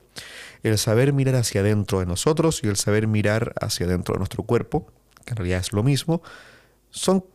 El 0.61 0.77
saber 0.77 1.13
mirar 1.13 1.35
hacia 1.35 1.61
adentro 1.61 1.99
de 1.99 2.05
nosotros 2.05 2.61
y 2.63 2.67
el 2.67 2.75
saber 2.75 3.07
mirar 3.07 3.53
hacia 3.59 3.85
adentro 3.85 4.13
de 4.13 4.19
nuestro 4.19 4.43
cuerpo, 4.43 4.87
que 5.25 5.31
en 5.31 5.37
realidad 5.37 5.59
es 5.59 5.73
lo 5.73 5.83
mismo, 5.83 6.21
son 6.91 7.25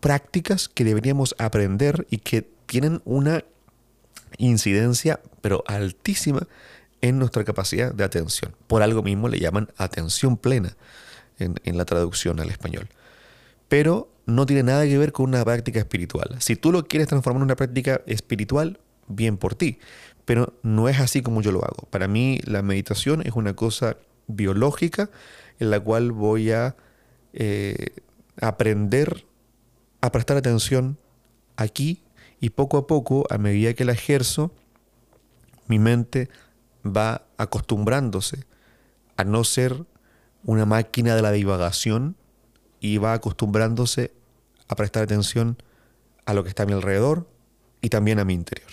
prácticas 0.00 0.68
que 0.68 0.84
deberíamos 0.84 1.34
aprender 1.38 2.06
y 2.10 2.18
que 2.18 2.48
tienen 2.66 3.00
una 3.04 3.44
incidencia, 4.38 5.20
pero 5.40 5.64
altísima, 5.66 6.46
en 7.00 7.18
nuestra 7.18 7.44
capacidad 7.44 7.92
de 7.92 8.04
atención. 8.04 8.54
Por 8.66 8.82
algo 8.82 9.02
mismo 9.02 9.28
le 9.28 9.38
llaman 9.38 9.68
atención 9.76 10.36
plena 10.36 10.76
en, 11.38 11.54
en, 11.64 11.76
la 11.78 11.84
traducción 11.84 12.40
al 12.40 12.50
español. 12.50 12.88
Pero 13.68 14.08
no 14.26 14.44
tiene 14.44 14.64
nada 14.64 14.84
que 14.84 14.98
ver 14.98 15.12
con 15.12 15.28
una 15.28 15.44
práctica 15.44 15.78
espiritual. 15.78 16.36
Si 16.40 16.56
tú 16.56 16.72
lo 16.72 16.86
quieres 16.86 17.08
transformar 17.08 17.40
en 17.40 17.44
una 17.44 17.56
práctica 17.56 18.02
espiritual, 18.06 18.80
bien 19.08 19.36
por 19.36 19.54
ti. 19.54 19.78
Pero 20.24 20.54
no 20.62 20.88
es 20.88 20.98
así 20.98 21.22
como 21.22 21.40
yo 21.40 21.52
lo 21.52 21.64
hago. 21.64 21.86
Para 21.90 22.08
mí 22.08 22.40
la 22.44 22.62
meditación 22.62 23.22
es 23.24 23.34
una 23.34 23.54
cosa 23.54 23.96
biológica 24.26 25.10
en 25.60 25.70
la 25.70 25.78
cual 25.78 26.10
voy 26.10 26.50
a 26.50 26.76
eh, 27.32 27.94
aprender 28.40 29.24
a 30.00 30.10
prestar 30.10 30.36
atención 30.36 30.98
aquí 31.56 32.02
y 32.40 32.50
poco 32.50 32.76
a 32.76 32.86
poco, 32.86 33.26
a 33.30 33.38
medida 33.38 33.74
que 33.74 33.84
la 33.84 33.92
ejerzo, 33.92 34.52
mi 35.68 35.78
mente 35.78 36.28
va 36.84 37.26
acostumbrándose 37.38 38.44
a 39.16 39.24
no 39.24 39.44
ser 39.44 39.84
una 40.44 40.66
máquina 40.66 41.14
de 41.14 41.22
la 41.22 41.32
divagación 41.32 42.16
y 42.80 42.98
va 42.98 43.12
acostumbrándose 43.12 44.12
a 44.68 44.76
prestar 44.76 45.02
atención 45.02 45.56
a 46.24 46.34
lo 46.34 46.42
que 46.42 46.48
está 46.48 46.64
a 46.64 46.66
mi 46.66 46.72
alrededor 46.72 47.26
y 47.80 47.88
también 47.88 48.18
a 48.18 48.24
mi 48.24 48.34
interior. 48.34 48.70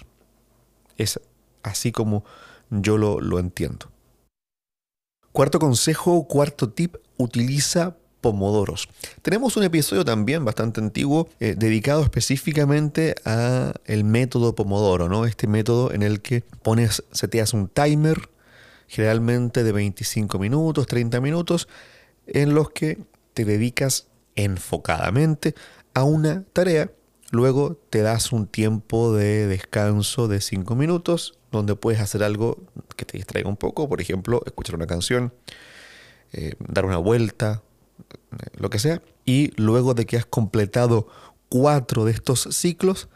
Es 0.97 1.19
así 1.61 1.91
como 1.91 2.23
yo 2.69 2.97
lo, 2.97 3.19
lo 3.21 3.39
entiendo. 3.39 3.91
Cuarto 5.31 5.59
consejo, 5.59 6.27
cuarto 6.27 6.69
tip, 6.69 6.95
utiliza 7.17 7.95
pomodoros. 8.23 8.87
Tenemos 9.21 9.57
un 9.57 9.63
episodio 9.63 10.05
también 10.05 10.45
bastante 10.45 10.79
antiguo 10.79 11.27
eh, 11.39 11.55
dedicado 11.57 12.01
específicamente 12.03 13.15
a 13.25 13.73
el 13.85 14.05
método 14.05 14.55
pomodoro, 14.55 15.09
¿no? 15.09 15.25
Este 15.25 15.45
método 15.45 15.91
en 15.91 16.03
el 16.03 16.21
que 16.21 16.41
pones, 16.41 17.03
seteas 17.11 17.53
un 17.53 17.67
timer, 17.67 18.29
generalmente 18.87 19.63
de 19.63 19.71
25 19.73 20.39
minutos, 20.39 20.87
30 20.87 21.19
minutos, 21.19 21.67
en 22.25 22.55
los 22.55 22.69
que 22.69 22.97
te 23.33 23.45
dedicas 23.45 24.07
enfocadamente 24.35 25.55
a 25.93 26.03
una 26.03 26.43
tarea. 26.53 26.91
Luego 27.31 27.77
te 27.89 28.01
das 28.01 28.31
un 28.31 28.47
tiempo 28.47 29.13
de 29.15 29.47
descanso 29.47 30.27
de 30.27 30.39
5 30.39 30.75
minutos, 30.75 31.37
donde 31.51 31.75
puedes 31.75 31.99
hacer 31.99 32.23
algo 32.23 32.57
que 32.95 33.05
te 33.05 33.17
distraiga 33.17 33.49
un 33.49 33.57
poco, 33.57 33.89
por 33.89 34.01
ejemplo, 34.01 34.41
escuchar 34.45 34.75
una 34.75 34.87
canción, 34.87 35.33
eh, 36.31 36.53
dar 36.59 36.85
una 36.85 36.97
vuelta, 36.97 37.63
lo 38.55 38.69
que 38.69 38.79
sea. 38.79 39.01
Y 39.25 39.51
luego 39.61 39.93
de 39.93 40.05
que 40.05 40.17
has 40.17 40.25
completado 40.25 41.07
cuatro 41.49 42.05
de 42.05 42.11
estos 42.11 42.47
ciclos, 42.51 43.07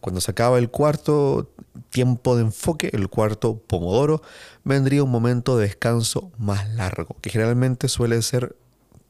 cuando 0.00 0.20
se 0.20 0.30
acaba 0.30 0.58
el 0.58 0.70
cuarto 0.70 1.50
tiempo 1.90 2.36
de 2.36 2.42
enfoque, 2.42 2.90
el 2.92 3.08
cuarto 3.08 3.58
pomodoro, 3.58 4.22
vendría 4.64 5.04
un 5.04 5.10
momento 5.10 5.56
de 5.56 5.66
descanso 5.66 6.30
más 6.38 6.70
largo, 6.74 7.16
que 7.20 7.30
generalmente 7.30 7.88
suele 7.88 8.20
ser, 8.22 8.56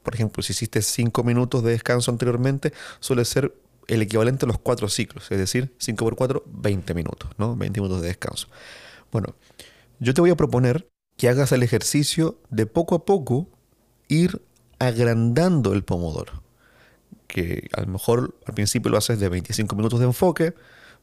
por 0.03 0.13
ejemplo, 0.13 0.43
si 0.43 0.51
hiciste 0.51 0.81
cinco 0.81 1.23
minutos 1.23 1.63
de 1.63 1.71
descanso 1.71 2.11
anteriormente, 2.11 2.73
suele 2.99 3.25
ser 3.25 3.53
el 3.87 4.01
equivalente 4.01 4.45
a 4.45 4.47
los 4.47 4.59
cuatro 4.59 4.87
ciclos, 4.89 5.31
es 5.31 5.37
decir, 5.37 5.73
5 5.77 6.05
por 6.05 6.15
4, 6.15 6.43
20 6.45 6.93
minutos, 6.93 7.29
¿no? 7.37 7.55
20 7.55 7.81
minutos 7.81 8.01
de 8.01 8.07
descanso. 8.07 8.47
Bueno, 9.11 9.35
yo 9.99 10.13
te 10.13 10.21
voy 10.21 10.29
a 10.29 10.35
proponer 10.35 10.89
que 11.17 11.29
hagas 11.29 11.51
el 11.51 11.63
ejercicio 11.63 12.39
de 12.49 12.65
poco 12.65 12.95
a 12.95 13.05
poco 13.05 13.47
ir 14.07 14.41
agrandando 14.79 15.73
el 15.73 15.83
pomodoro. 15.83 16.43
Que 17.27 17.69
a 17.75 17.81
lo 17.81 17.87
mejor 17.87 18.35
al 18.45 18.53
principio 18.53 18.91
lo 18.91 18.97
haces 18.97 19.19
de 19.19 19.29
25 19.29 19.75
minutos 19.75 19.99
de 19.99 20.05
enfoque. 20.05 20.53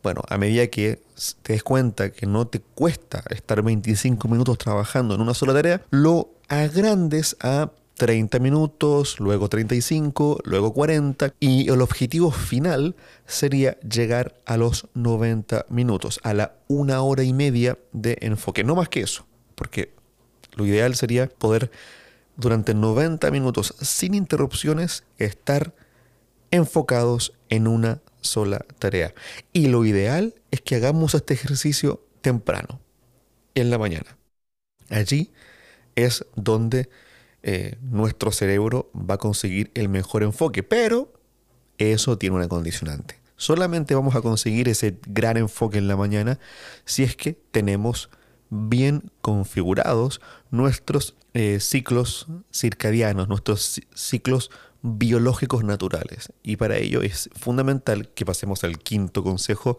Bueno, 0.03 0.23
a 0.29 0.39
medida 0.39 0.67
que 0.69 1.03
te 1.43 1.55
des 1.55 1.63
cuenta 1.63 2.11
que 2.11 2.27
no 2.27 2.47
te 2.47 2.61
cuesta 2.61 3.23
estar 3.31 3.63
25 3.63 4.29
minutos 4.29 4.59
trabajando 4.59 5.15
en 5.15 5.21
una 5.21 5.35
sola 5.35 5.53
tarea, 5.53 5.85
lo 5.91 6.31
agrandes 6.49 7.37
a 7.41 7.71
30 8.01 8.39
minutos, 8.39 9.21
luego 9.21 9.51
35, 9.51 10.39
luego 10.45 10.73
40 10.73 11.35
y 11.39 11.71
el 11.71 11.83
objetivo 11.83 12.31
final 12.31 12.97
sería 13.27 13.79
llegar 13.81 14.41
a 14.47 14.57
los 14.57 14.89
90 14.95 15.67
minutos, 15.69 16.19
a 16.23 16.33
la 16.33 16.55
una 16.67 17.03
hora 17.03 17.25
y 17.25 17.35
media 17.35 17.77
de 17.93 18.17
enfoque, 18.23 18.65
no 18.65 18.75
más 18.75 18.89
que 18.89 19.03
eso, 19.03 19.27
porque 19.55 19.93
lo 20.55 20.65
ideal 20.65 20.95
sería 20.95 21.29
poder 21.29 21.71
durante 22.37 22.73
90 22.73 23.31
minutos 23.31 23.75
sin 23.83 24.15
interrupciones 24.15 25.05
estar 25.19 25.75
enfocados 26.51 27.35
en 27.51 27.67
una 27.67 28.01
sola 28.23 28.65
tarea. 28.79 29.13
Y 29.53 29.67
lo 29.67 29.85
ideal 29.85 30.35
es 30.51 30.63
que 30.63 30.77
hagamos 30.77 31.15
este 31.15 31.35
ejercicio 31.35 32.03
temprano, 32.23 32.81
en 33.55 33.69
la 33.69 33.77
mañana. 33.77 34.17
Allí 34.89 35.33
es 35.97 36.25
donde 36.35 36.89
eh, 37.43 37.77
nuestro 37.81 38.33
cerebro 38.33 38.91
va 38.95 39.15
a 39.15 39.19
conseguir 39.19 39.71
el 39.75 39.89
mejor 39.89 40.23
enfoque, 40.23 40.63
pero 40.63 41.13
eso 41.79 42.19
tiene 42.19 42.37
una 42.37 42.49
condicionante. 42.49 43.21
Solamente 43.37 43.95
vamos 43.95 44.15
a 44.15 44.21
conseguir 44.21 44.69
ese 44.69 44.99
gran 45.07 45.39
enfoque 45.39 45.79
en 45.79 45.89
la 45.89 45.97
mañana 45.97 46.39
si 46.85 47.03
es 47.05 47.17
que 47.17 47.33
tenemos 47.51 48.11
bien 48.51 49.11
configurados 49.23 50.21
nuestros 50.51 51.17
eh, 51.33 51.61
ciclos 51.61 52.27
circadianos, 52.53 53.29
nuestros 53.29 53.81
ciclos 53.95 54.51
biológicos 54.83 55.65
naturales. 55.65 56.33
Y 56.43 56.57
para 56.57 56.77
ello 56.77 57.03
es 57.03 57.31
fundamental 57.35 58.09
que 58.09 58.27
pasemos 58.27 58.65
al 58.65 58.79
quinto 58.79 59.23
consejo. 59.23 59.79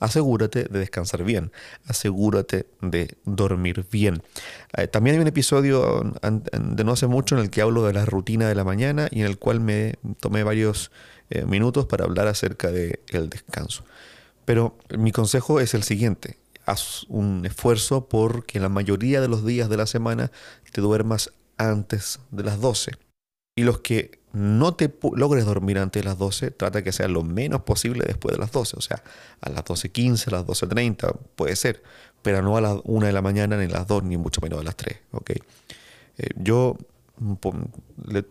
Asegúrate 0.00 0.64
de 0.64 0.78
descansar 0.78 1.22
bien, 1.24 1.52
asegúrate 1.86 2.66
de 2.80 3.18
dormir 3.24 3.86
bien. 3.90 4.22
Eh, 4.76 4.88
también 4.88 5.16
hay 5.16 5.22
un 5.22 5.28
episodio 5.28 6.12
de 6.22 6.84
no 6.84 6.92
hace 6.92 7.06
mucho 7.06 7.36
en 7.36 7.42
el 7.42 7.50
que 7.50 7.60
hablo 7.60 7.84
de 7.84 7.92
la 7.92 8.06
rutina 8.06 8.48
de 8.48 8.54
la 8.54 8.64
mañana 8.64 9.08
y 9.10 9.20
en 9.20 9.26
el 9.26 9.38
cual 9.38 9.60
me 9.60 9.94
tomé 10.20 10.42
varios 10.42 10.90
eh, 11.28 11.44
minutos 11.44 11.84
para 11.86 12.04
hablar 12.04 12.26
acerca 12.28 12.72
del 12.72 13.28
descanso. 13.28 13.84
Pero 14.46 14.78
mi 14.98 15.12
consejo 15.12 15.60
es 15.60 15.74
el 15.74 15.82
siguiente, 15.82 16.38
haz 16.64 17.04
un 17.08 17.44
esfuerzo 17.44 18.08
porque 18.08 18.58
la 18.58 18.68
mayoría 18.68 19.20
de 19.20 19.28
los 19.28 19.44
días 19.44 19.68
de 19.68 19.76
la 19.76 19.86
semana 19.86 20.32
te 20.72 20.80
duermas 20.80 21.30
antes 21.58 22.20
de 22.30 22.42
las 22.42 22.60
12. 22.60 22.92
Y 23.54 23.64
los 23.64 23.80
que 23.80 24.19
no 24.32 24.74
te 24.74 24.92
logres 25.14 25.44
dormir 25.44 25.78
antes 25.78 26.02
de 26.02 26.08
las 26.08 26.18
12, 26.18 26.52
trata 26.52 26.82
que 26.82 26.92
sea 26.92 27.08
lo 27.08 27.22
menos 27.22 27.62
posible 27.62 28.04
después 28.06 28.34
de 28.34 28.40
las 28.40 28.52
12. 28.52 28.76
O 28.76 28.80
sea, 28.80 29.02
a 29.40 29.50
las 29.50 29.64
12.15, 29.64 30.28
a 30.28 30.30
las 30.30 30.46
12.30 30.46 31.16
puede 31.34 31.56
ser, 31.56 31.82
pero 32.22 32.42
no 32.42 32.56
a 32.56 32.60
las 32.60 32.78
1 32.84 33.06
de 33.06 33.12
la 33.12 33.22
mañana, 33.22 33.56
ni 33.56 33.64
a 33.64 33.68
las 33.68 33.86
2, 33.86 34.04
ni 34.04 34.16
mucho 34.16 34.40
menos 34.40 34.60
a 34.60 34.62
las 34.62 34.76
3. 34.76 34.98
¿okay? 35.12 35.38
Eh, 36.18 36.28
yo 36.36 36.76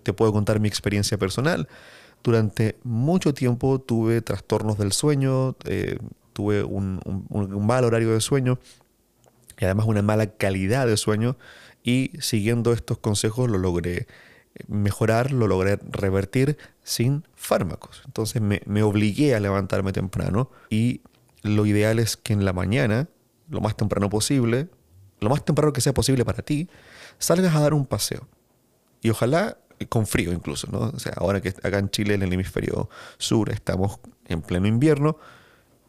te 0.04 0.14
puedo 0.14 0.32
contar 0.32 0.60
mi 0.60 0.68
experiencia 0.68 1.18
personal. 1.18 1.68
Durante 2.24 2.78
mucho 2.84 3.34
tiempo 3.34 3.80
tuve 3.80 4.22
trastornos 4.22 4.78
del 4.78 4.92
sueño, 4.92 5.56
eh, 5.66 5.98
tuve 6.34 6.64
un, 6.64 7.00
mal 7.66 7.84
horario 7.84 8.14
de 8.14 8.22
sueño 8.22 8.60
y 9.58 9.66
además 9.66 9.86
una 9.88 10.02
mala 10.02 10.28
calidad 10.28 10.88
de 10.88 10.98
sueño 10.98 11.38
y 11.84 12.12
siguiendo 12.20 12.74
estos 12.74 12.98
consejos 12.98 13.50
lo 13.50 13.58
logré 13.58 14.08
mejorar, 14.68 15.32
lo 15.32 15.48
logré 15.48 15.80
revertir 15.90 16.58
sin 16.84 17.26
fármacos. 17.36 18.02
Entonces 18.06 18.42
me, 18.42 18.62
me, 18.66 18.84
obligué 18.84 19.36
a 19.36 19.40
levantarme 19.40 19.94
temprano 19.94 20.52
y 20.70 21.02
lo 21.42 21.66
ideal 21.66 22.00
es 22.00 22.18
que 22.18 22.34
en 22.34 22.46
la 22.46 22.54
mañana, 22.54 23.08
lo 23.50 23.62
más 23.62 23.76
temprano 23.76 24.10
posible, 24.10 24.70
lo 25.20 25.30
más 25.30 25.44
temprano 25.46 25.74
que 25.74 25.82
sea 25.82 25.94
posible 25.94 26.26
para 26.26 26.44
ti, 26.44 26.70
salgas 27.18 27.56
a 27.56 27.60
dar 27.60 27.74
un 27.74 27.86
paseo. 27.86 28.28
Y 29.02 29.10
ojalá 29.10 29.58
con 29.88 30.06
frío 30.06 30.34
incluso, 30.34 30.68
¿no? 30.72 30.80
O 30.80 31.00
sea, 31.00 31.14
ahora 31.16 31.42
que 31.42 31.50
acá 31.50 31.80
en 31.80 31.90
Chile, 31.90 32.14
en 32.16 32.22
el 32.22 32.34
hemisferio 32.34 32.90
sur, 33.18 33.50
estamos 33.50 34.00
en 34.28 34.42
pleno 34.42 34.68
invierno, 34.68 35.18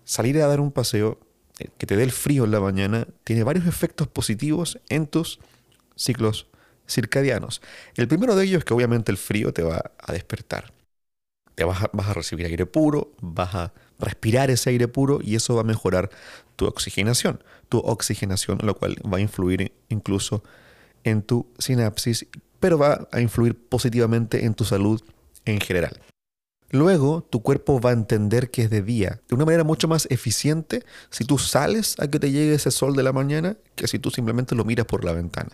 salir 0.04 0.40
a 0.40 0.46
dar 0.46 0.60
un 0.60 0.70
paseo 0.70 1.18
eh, 1.58 1.68
que 1.76 1.86
te 1.86 1.96
dé 1.96 2.04
el 2.04 2.12
frío 2.12 2.44
en 2.44 2.52
la 2.52 2.60
mañana 2.60 3.06
tiene 3.24 3.42
varios 3.42 3.66
efectos 3.66 4.06
positivos 4.06 4.78
en 4.88 5.06
tus 5.06 5.40
ciclos 5.96 6.46
circadianos. 6.90 7.62
El 7.94 8.08
primero 8.08 8.36
de 8.36 8.44
ellos 8.44 8.58
es 8.58 8.64
que 8.64 8.74
obviamente 8.74 9.10
el 9.10 9.18
frío 9.18 9.52
te 9.52 9.62
va 9.62 9.92
a 9.98 10.12
despertar. 10.12 10.72
Te 11.54 11.64
vas 11.64 11.82
a, 11.82 11.90
vas 11.92 12.08
a 12.08 12.14
recibir 12.14 12.46
aire 12.46 12.66
puro, 12.66 13.12
vas 13.20 13.54
a 13.54 13.72
respirar 13.98 14.50
ese 14.50 14.70
aire 14.70 14.88
puro 14.88 15.20
y 15.22 15.34
eso 15.34 15.54
va 15.54 15.60
a 15.60 15.64
mejorar 15.64 16.10
tu 16.56 16.66
oxigenación. 16.66 17.42
Tu 17.68 17.78
oxigenación, 17.78 18.58
lo 18.62 18.76
cual 18.76 18.96
va 19.12 19.18
a 19.18 19.20
influir 19.20 19.72
incluso 19.88 20.42
en 21.04 21.22
tu 21.22 21.46
sinapsis, 21.58 22.26
pero 22.58 22.78
va 22.78 23.08
a 23.12 23.20
influir 23.20 23.56
positivamente 23.56 24.44
en 24.44 24.54
tu 24.54 24.64
salud 24.64 25.02
en 25.44 25.60
general. 25.60 26.00
Luego 26.70 27.26
tu 27.28 27.42
cuerpo 27.42 27.80
va 27.80 27.90
a 27.90 27.94
entender 27.94 28.50
que 28.50 28.62
es 28.62 28.70
de 28.70 28.82
día 28.82 29.20
de 29.28 29.34
una 29.34 29.44
manera 29.44 29.64
mucho 29.64 29.88
más 29.88 30.06
eficiente 30.10 30.84
si 31.10 31.24
tú 31.24 31.36
sales 31.36 31.96
a 31.98 32.08
que 32.08 32.20
te 32.20 32.30
llegue 32.30 32.54
ese 32.54 32.70
sol 32.70 32.94
de 32.94 33.02
la 33.02 33.12
mañana 33.12 33.56
que 33.74 33.88
si 33.88 33.98
tú 33.98 34.10
simplemente 34.10 34.54
lo 34.54 34.64
miras 34.64 34.86
por 34.86 35.04
la 35.04 35.12
ventana. 35.12 35.50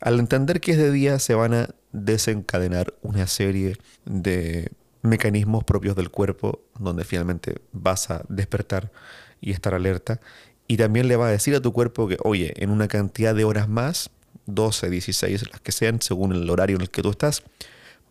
Al 0.00 0.20
entender 0.20 0.60
que 0.60 0.72
es 0.72 0.78
de 0.78 0.92
día 0.92 1.18
se 1.18 1.34
van 1.34 1.54
a 1.54 1.68
desencadenar 1.90 2.94
una 3.02 3.26
serie 3.26 3.76
de 4.04 4.70
mecanismos 5.02 5.64
propios 5.64 5.96
del 5.96 6.10
cuerpo 6.10 6.60
donde 6.78 7.04
finalmente 7.04 7.56
vas 7.72 8.10
a 8.10 8.22
despertar 8.28 8.92
y 9.40 9.50
estar 9.50 9.74
alerta 9.74 10.20
y 10.68 10.76
también 10.76 11.08
le 11.08 11.16
va 11.16 11.26
a 11.26 11.30
decir 11.30 11.54
a 11.54 11.60
tu 11.60 11.72
cuerpo 11.72 12.08
que, 12.08 12.16
oye, 12.22 12.54
en 12.56 12.70
una 12.70 12.88
cantidad 12.88 13.34
de 13.34 13.44
horas 13.44 13.68
más, 13.68 14.10
12, 14.46 14.90
16, 14.90 15.50
las 15.50 15.60
que 15.60 15.72
sean, 15.72 16.00
según 16.00 16.32
el 16.32 16.48
horario 16.48 16.76
en 16.76 16.82
el 16.82 16.90
que 16.90 17.02
tú 17.02 17.10
estás, 17.10 17.42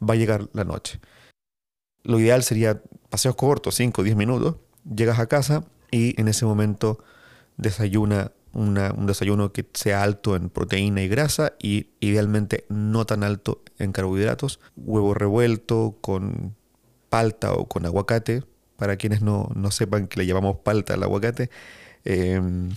va 0.02 0.14
a 0.14 0.18
llegar 0.18 0.48
la 0.54 0.64
noche. 0.64 1.00
Lo 2.04 2.20
ideal 2.20 2.44
sería 2.44 2.82
paseos 3.10 3.36
cortos, 3.36 3.76
5 3.76 4.02
o 4.02 4.04
10 4.04 4.16
minutos. 4.16 4.56
Llegas 4.84 5.20
a 5.20 5.28
casa 5.28 5.64
y 5.92 6.20
en 6.20 6.28
ese 6.28 6.46
momento 6.46 7.04
desayuna 7.58 8.32
un 8.54 9.06
desayuno 9.06 9.54
que 9.54 9.66
sea 9.74 10.04
alto 10.04 10.36
en 10.36 10.50
proteína 10.50 11.02
y 11.02 11.08
grasa 11.08 11.54
y 11.60 11.88
idealmente 12.00 12.66
no 12.70 13.06
tan 13.06 13.24
alto 13.24 13.62
en 13.78 13.92
carbohidratos. 13.94 14.60
Huevo 14.76 15.14
revuelto 15.14 15.98
con 16.02 16.56
palta 17.10 17.54
o 17.54 17.68
con 17.68 17.86
aguacate. 17.86 18.44
Para 18.76 18.98
quienes 18.98 19.22
no, 19.22 19.50
sepan 19.70 20.08
que 20.08 20.20
le 20.20 20.26
llamamos 20.26 20.58
palta 20.58 20.96
al 20.96 21.04
aguacate. 21.04 21.50
Em, 22.04 22.72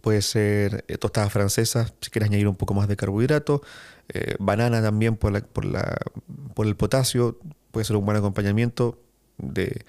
puede 0.00 0.22
ser 0.22 0.84
eh, 0.88 0.96
tostadas 0.98 1.32
francesas 1.32 1.92
si 2.00 2.10
quieres 2.10 2.28
añadir 2.30 2.48
un 2.48 2.56
poco 2.56 2.74
más 2.74 2.88
de 2.88 2.96
carbohidrato. 2.96 3.62
Eh, 4.08 4.36
banana 4.38 4.82
también 4.82 5.16
por, 5.16 5.42
por, 5.46 5.64
la, 5.64 5.96
por 6.54 6.66
el 6.66 6.76
potasio 6.76 7.38
puede 7.70 7.84
ser 7.84 7.96
un 7.96 8.04
buen 8.04 8.16
acompañamiento 8.16 9.00
de, 9.38 9.84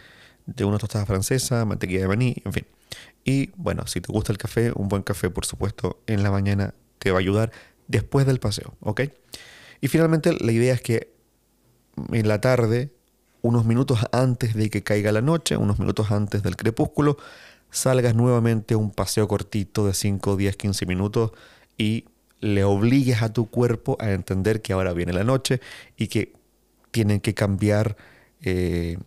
de 0.46 0.66
una 0.66 0.78
tostada 0.78 1.06
francesa, 1.06 1.66
mantequilla 1.66 2.02
de 2.02 2.08
maní, 2.08 2.36
en 2.46 2.54
fin. 2.54 2.66
Y 3.24 3.52
bueno, 3.56 3.88
si 3.88 4.02
te 4.02 4.12
gusta 4.12 4.32
el 4.32 4.38
café, 4.38 4.72
un 4.76 4.88
buen 4.88 5.04
café, 5.04 5.30
por 5.30 5.46
supuesto, 5.46 6.00
en 6.08 6.24
la 6.24 6.32
mañana 6.32 6.74
te 7.00 7.12
va 7.12 7.18
a 7.18 7.20
ayudar. 7.20 7.52
después 7.88 8.26
del 8.26 8.40
paseo, 8.40 8.76
¿ok? 8.82 9.02
Y 9.82 9.88
finalmente 9.88 10.34
la 10.34 10.52
idea 10.52 10.74
es 10.74 10.82
que 10.82 11.14
en 12.12 12.28
la 12.28 12.42
tarde, 12.42 12.92
unos 13.42 13.66
minutos 13.66 14.00
antes 14.12 14.56
de 14.56 14.70
que 14.70 14.84
caiga 14.84 15.12
la 15.12 15.22
noche, 15.22 15.58
unos 15.58 15.80
minutos 15.80 16.12
antes 16.12 16.44
del 16.44 16.56
crepúsculo, 16.56 17.18
salgas 17.76 18.16
nuevamente 18.16 18.74
a 18.74 18.78
un 18.78 18.90
paseo 18.90 19.28
cortito 19.28 19.86
de 19.86 19.94
5, 19.94 20.38
10, 20.38 20.56
15 20.56 20.86
minutos 20.86 21.32
y 21.78 22.06
le 22.40 22.64
obligues 22.64 23.22
a 23.22 23.34
tu 23.34 23.50
cuerpo 23.50 23.98
a 24.00 24.12
entender 24.12 24.62
que 24.62 24.74
ahora 24.74 24.94
viene 24.94 25.14
la 25.14 25.24
noche 25.24 25.60
y 25.98 26.08
que 26.08 26.34
tienen 26.92 27.20
que 27.20 27.34
cambiar 27.34 27.98
eh, 28.42 28.98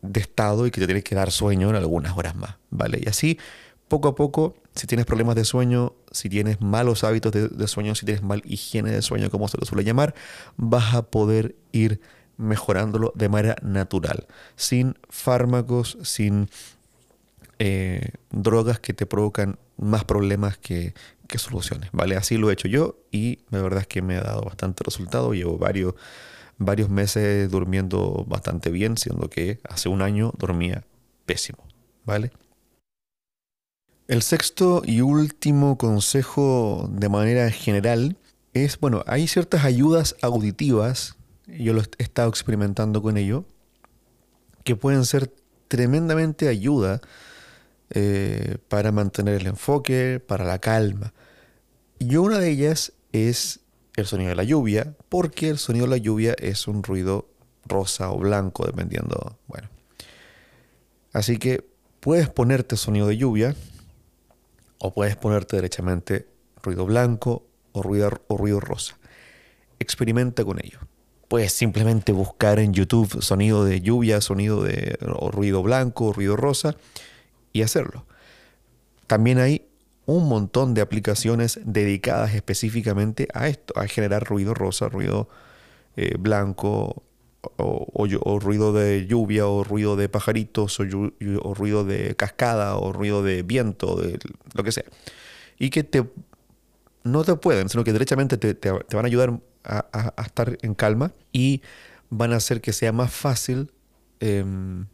de 0.00 0.20
estado 0.20 0.66
y 0.66 0.70
que 0.72 0.80
te 0.80 0.86
tienes 0.86 1.04
que 1.04 1.14
dar 1.14 1.30
sueño 1.30 1.70
en 1.70 1.76
algunas 1.76 2.16
horas 2.16 2.34
más, 2.34 2.56
¿vale? 2.70 3.00
Y 3.00 3.08
así, 3.08 3.38
poco 3.86 4.08
a 4.08 4.14
poco, 4.16 4.56
si 4.74 4.86
tienes 4.88 5.06
problemas 5.06 5.36
de 5.36 5.44
sueño, 5.44 5.92
si 6.10 6.28
tienes 6.28 6.60
malos 6.60 7.04
hábitos 7.04 7.32
de, 7.32 7.68
sueño, 7.68 7.94
si 7.94 8.04
tienes 8.04 8.24
mal 8.24 8.42
higiene 8.44 8.90
de 8.90 9.02
sueño, 9.02 9.30
como 9.30 9.46
se 9.46 9.58
lo 9.58 9.64
suele 9.64 9.84
llamar, 9.84 10.14
vas 10.56 10.94
a 10.94 11.02
poder 11.02 11.54
ir 11.70 12.00
mejorándolo 12.36 13.12
de 13.14 13.28
manera 13.28 13.56
natural, 13.62 14.26
sin 14.56 14.98
fármacos, 15.08 15.98
sin 16.02 16.48
eh, 17.64 18.10
drogas 18.32 18.80
que 18.80 18.92
te 18.92 19.06
provocan 19.06 19.56
más 19.76 20.04
problemas 20.04 20.58
que, 20.58 20.94
que, 21.28 21.38
soluciones, 21.38 21.90
¿vale? 21.92 22.16
Así 22.16 22.36
lo 22.36 22.50
he 22.50 22.54
hecho 22.54 22.66
yo 22.66 22.96
y 23.12 23.38
la 23.50 23.62
verdad 23.62 23.82
es 23.82 23.86
que 23.86 24.02
me 24.02 24.16
ha 24.16 24.20
dado 24.20 24.42
bastante 24.42 24.82
resultado. 24.82 25.32
Llevo 25.32 25.58
varios, 25.58 25.94
varios 26.58 26.88
meses 26.88 27.48
durmiendo 27.48 28.24
bastante 28.26 28.72
bien, 28.72 28.96
siendo 28.96 29.30
que 29.30 29.60
hace 29.62 29.88
un 29.88 30.02
año 30.02 30.32
dormía 30.36 30.82
pésimo, 31.24 31.64
¿vale? 32.04 32.32
El 34.08 34.22
sexto 34.22 34.82
y 34.84 35.00
último 35.00 35.78
consejo 35.78 36.90
de 36.90 37.08
manera 37.08 37.48
general 37.52 38.16
es, 38.54 38.80
bueno, 38.80 39.04
hay 39.06 39.28
ciertas 39.28 39.64
ayudas 39.64 40.16
auditivas, 40.20 41.14
yo 41.46 41.74
lo 41.74 41.82
he 41.82 41.86
estado 41.98 42.28
experimentando 42.28 43.02
con 43.02 43.16
ello, 43.18 43.44
que 44.64 44.74
pueden 44.74 45.04
ser 45.04 45.32
tremendamente 45.68 46.48
ayuda 46.48 47.00
eh, 47.94 48.56
para 48.68 48.90
mantener 48.90 49.34
el 49.34 49.46
enfoque, 49.46 50.18
para 50.18 50.46
la 50.46 50.58
calma. 50.58 51.12
Y 51.98 52.16
una 52.16 52.38
de 52.38 52.48
ellas 52.48 52.94
es 53.12 53.60
el 53.96 54.06
sonido 54.06 54.30
de 54.30 54.36
la 54.36 54.44
lluvia, 54.44 54.94
porque 55.10 55.50
el 55.50 55.58
sonido 55.58 55.84
de 55.84 55.90
la 55.90 55.96
lluvia 55.98 56.34
es 56.38 56.66
un 56.66 56.82
ruido 56.82 57.28
rosa 57.66 58.10
o 58.10 58.18
blanco, 58.18 58.64
dependiendo. 58.64 59.38
Bueno. 59.46 59.68
Así 61.12 61.36
que 61.36 61.66
puedes 62.00 62.30
ponerte 62.30 62.78
sonido 62.78 63.06
de 63.08 63.18
lluvia 63.18 63.54
o 64.78 64.94
puedes 64.94 65.16
ponerte 65.16 65.56
derechamente 65.56 66.26
ruido 66.62 66.86
blanco 66.86 67.44
o 67.72 67.82
ruido, 67.82 68.58
rosa. 68.58 68.96
Experimenta 69.78 70.46
con 70.46 70.58
ello. 70.64 70.78
Puedes 71.28 71.52
simplemente 71.52 72.12
buscar 72.12 72.58
en 72.58 72.72
YouTube 72.72 73.22
sonido 73.22 73.66
de 73.66 73.82
lluvia, 73.82 74.22
sonido 74.22 74.62
de 74.62 74.98
o 75.06 75.30
ruido 75.30 75.62
blanco 75.62 76.06
o 76.06 76.12
ruido 76.14 76.36
rosa 76.36 76.74
y 77.52 77.62
hacerlo. 77.62 78.06
También 79.06 79.38
hay 79.38 79.66
un 80.06 80.28
montón 80.28 80.74
de 80.74 80.80
aplicaciones 80.80 81.60
dedicadas 81.64 82.34
específicamente 82.34 83.28
a 83.34 83.48
esto, 83.48 83.74
a 83.76 83.86
generar 83.86 84.24
ruido 84.24 84.54
rosa, 84.54 84.88
ruido 84.88 85.28
eh, 85.96 86.16
blanco, 86.18 87.04
o, 87.56 88.38
ruido 88.40 88.72
de 88.72 89.06
lluvia, 89.06 89.46
o 89.46 89.64
ruido 89.64 89.96
de 89.96 90.08
pajaritos, 90.08 90.78
o, 90.80 91.54
ruido 91.54 91.84
de 91.84 92.14
cascada, 92.16 92.76
o 92.76 92.92
ruido 92.92 93.22
de 93.22 93.42
viento, 93.42 93.96
de 93.96 94.18
lo 94.54 94.64
que 94.64 94.72
sea. 94.72 94.84
Y 95.58 95.70
que 95.70 95.84
te, 95.84 96.04
no 97.04 97.24
te 97.24 97.34
pueden, 97.36 97.68
sino 97.68 97.84
que 97.84 97.92
derechamente 97.92 98.38
te, 98.38 98.70
van 98.70 99.04
a 99.04 99.06
ayudar 99.06 99.40
a, 99.64 100.14
estar 100.24 100.56
en 100.62 100.74
calma 100.74 101.12
y 101.32 101.62
van 102.10 102.32
a 102.32 102.36
hacer 102.36 102.60
que 102.60 102.72
sea 102.72 102.92
más 102.92 103.12
fácil 103.12 103.72
em, 104.20 104.86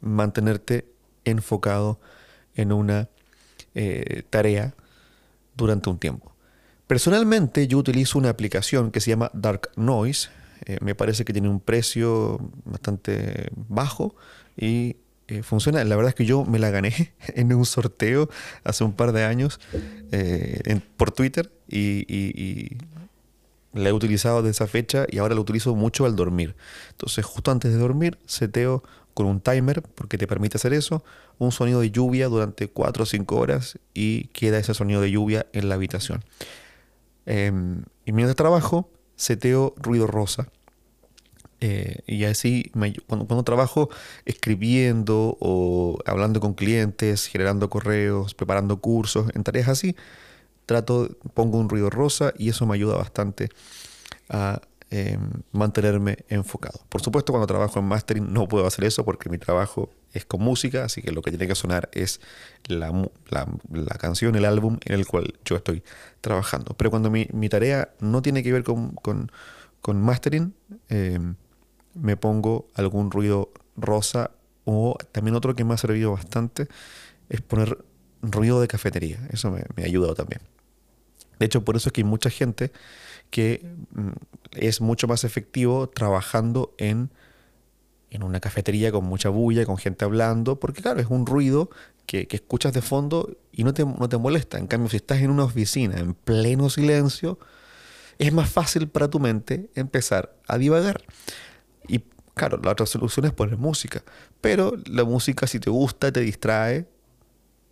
mantenerte 0.00 0.86
enfocado 1.24 2.00
en 2.54 2.72
una 2.72 3.08
eh, 3.74 4.22
tarea 4.30 4.74
durante 5.56 5.90
un 5.90 5.98
tiempo. 5.98 6.32
Personalmente 6.86 7.68
yo 7.68 7.78
utilizo 7.78 8.18
una 8.18 8.30
aplicación 8.30 8.90
que 8.90 9.00
se 9.00 9.10
llama 9.10 9.30
Dark 9.32 9.70
Noise. 9.76 10.28
Eh, 10.66 10.78
me 10.80 10.94
parece 10.94 11.24
que 11.24 11.32
tiene 11.32 11.48
un 11.48 11.60
precio 11.60 12.38
bastante 12.64 13.50
bajo 13.68 14.14
y 14.56 14.96
eh, 15.28 15.42
funciona. 15.42 15.84
La 15.84 15.94
verdad 15.94 16.10
es 16.10 16.14
que 16.16 16.24
yo 16.24 16.44
me 16.44 16.58
la 16.58 16.70
gané 16.70 17.12
en 17.28 17.52
un 17.52 17.64
sorteo 17.64 18.28
hace 18.64 18.82
un 18.82 18.92
par 18.92 19.12
de 19.12 19.24
años 19.24 19.60
por 20.96 21.12
Twitter 21.12 21.52
y, 21.68 22.76
la 23.72 23.90
he 23.90 23.92
utilizado 23.92 24.42
desde 24.42 24.50
esa 24.50 24.66
fecha 24.66 25.06
y 25.08 25.18
ahora 25.18 25.36
la 25.36 25.40
utilizo 25.40 25.76
mucho 25.76 26.04
al 26.04 26.16
dormir. 26.16 26.56
Entonces 26.90 27.24
justo 27.24 27.52
antes 27.52 27.72
de 27.72 27.78
dormir 27.78 28.18
seteo 28.26 28.82
con 29.14 29.26
un 29.26 29.40
timer, 29.40 29.82
porque 29.82 30.18
te 30.18 30.26
permite 30.26 30.56
hacer 30.56 30.72
eso, 30.72 31.04
un 31.38 31.52
sonido 31.52 31.80
de 31.80 31.90
lluvia 31.90 32.28
durante 32.28 32.68
4 32.68 33.02
o 33.02 33.06
5 33.06 33.36
horas 33.36 33.78
y 33.94 34.24
queda 34.28 34.58
ese 34.58 34.74
sonido 34.74 35.00
de 35.00 35.10
lluvia 35.10 35.46
en 35.52 35.68
la 35.68 35.76
habitación. 35.76 36.24
Em, 37.26 37.84
y 38.04 38.12
mientras 38.12 38.36
trabajo, 38.36 38.88
seteo 39.16 39.74
ruido 39.76 40.06
rosa. 40.06 40.48
Eh, 41.60 41.98
y 42.06 42.24
así, 42.24 42.70
cuando, 43.06 43.26
cuando, 43.26 43.42
trabajo 43.44 43.90
escribiendo 44.24 45.36
o 45.40 45.98
hablando 46.06 46.40
con 46.40 46.54
clientes, 46.54 47.26
generando 47.26 47.68
correos, 47.68 48.34
preparando 48.34 48.80
cursos, 48.80 49.30
en 49.34 49.44
tareas 49.44 49.68
así, 49.68 49.94
trato, 50.64 51.10
pongo 51.34 51.58
un 51.58 51.68
ruido 51.68 51.90
rosa 51.90 52.32
y 52.38 52.48
eso 52.48 52.66
me 52.66 52.74
ayuda 52.74 52.96
bastante 52.96 53.50
a 54.30 54.62
Em, 54.92 55.30
mantenerme 55.52 56.18
enfocado. 56.28 56.80
Por 56.88 57.00
supuesto, 57.00 57.32
cuando 57.32 57.46
trabajo 57.46 57.78
en 57.78 57.84
mastering 57.84 58.32
no 58.32 58.48
puedo 58.48 58.66
hacer 58.66 58.84
eso 58.84 59.04
porque 59.04 59.28
mi 59.28 59.38
trabajo 59.38 59.88
es 60.12 60.24
con 60.24 60.42
música, 60.42 60.82
así 60.82 61.00
que 61.00 61.12
lo 61.12 61.22
que 61.22 61.30
tiene 61.30 61.46
que 61.46 61.54
sonar 61.54 61.88
es 61.92 62.20
la, 62.66 62.90
canción, 64.00 64.34
el 64.34 64.44
álbum 64.44 64.78
en 64.84 64.94
el 64.94 65.06
cual 65.06 65.38
yo 65.44 65.54
estoy 65.54 65.84
trabajando. 66.20 66.74
Pero 66.76 66.90
cuando 66.90 67.08
mi, 67.08 67.26
tarea 67.48 67.90
no 68.00 68.20
tiene 68.20 68.42
que 68.42 68.52
ver 68.52 68.64
con, 68.64 68.96
con, 68.96 70.00
mastering, 70.02 70.54
em, 70.88 71.36
me 71.94 72.16
pongo 72.16 72.66
algún 72.74 73.12
ruido 73.12 73.52
rosa 73.76 74.32
o 74.64 74.98
también 75.12 75.36
otro 75.36 75.54
que 75.54 75.62
me 75.62 75.74
ha 75.74 75.76
servido 75.76 76.10
bastante 76.10 76.66
es 77.28 77.40
poner 77.42 77.78
ruido 78.22 78.60
de 78.60 78.66
cafetería. 78.66 79.20
Eso 79.30 79.52
me, 79.52 79.62
me 79.76 79.84
ha 79.84 79.86
ayudado 79.86 80.16
también. 80.16 80.40
De 81.40 81.46
hecho, 81.46 81.64
por 81.64 81.74
eso 81.74 81.88
es 81.88 81.92
que 81.92 82.02
hay 82.02 82.04
mucha 82.04 82.30
gente 82.30 82.70
que 83.30 83.66
mm, 83.92 84.10
es 84.52 84.80
mucho 84.80 85.08
más 85.08 85.24
efectivo 85.24 85.88
trabajando 85.88 86.74
en, 86.78 87.10
en 88.10 88.22
una 88.22 88.40
cafetería 88.40 88.92
con 88.92 89.04
mucha 89.04 89.30
bulla, 89.30 89.64
con 89.64 89.78
gente 89.78 90.04
hablando, 90.04 90.60
porque 90.60 90.82
claro, 90.82 91.00
es 91.00 91.06
un 91.08 91.26
ruido 91.26 91.70
que, 92.06 92.28
escuchas 92.30 92.72
de 92.72 92.82
fondo 92.82 93.36
y 93.52 93.64
no 93.64 93.72
te, 93.72 93.84
no 93.84 94.08
te 94.08 94.18
molesta. 94.18 94.58
En 94.58 94.66
cambio, 94.66 94.90
si 94.90 94.96
estás 94.96 95.20
en 95.20 95.30
una 95.30 95.44
oficina 95.44 95.98
en 95.98 96.14
pleno 96.14 96.68
silencio, 96.68 97.38
es 98.18 98.32
más 98.32 98.50
fácil 98.50 98.88
para 98.88 99.08
tu 99.08 99.18
mente 99.18 99.70
empezar 99.74 100.36
a 100.46 100.58
divagar. 100.58 101.02
Y 101.88 102.02
claro, 102.34 102.60
la 102.62 102.72
otra 102.72 102.84
solución 102.84 103.24
es 103.26 103.32
poner 103.32 103.56
música. 103.56 104.02
Pero 104.42 104.74
la 104.86 105.04
música, 105.04 105.46
si 105.46 105.58
te 105.58 105.70
gusta, 105.70 106.12
te 106.12 106.20
distrae, 106.20 106.86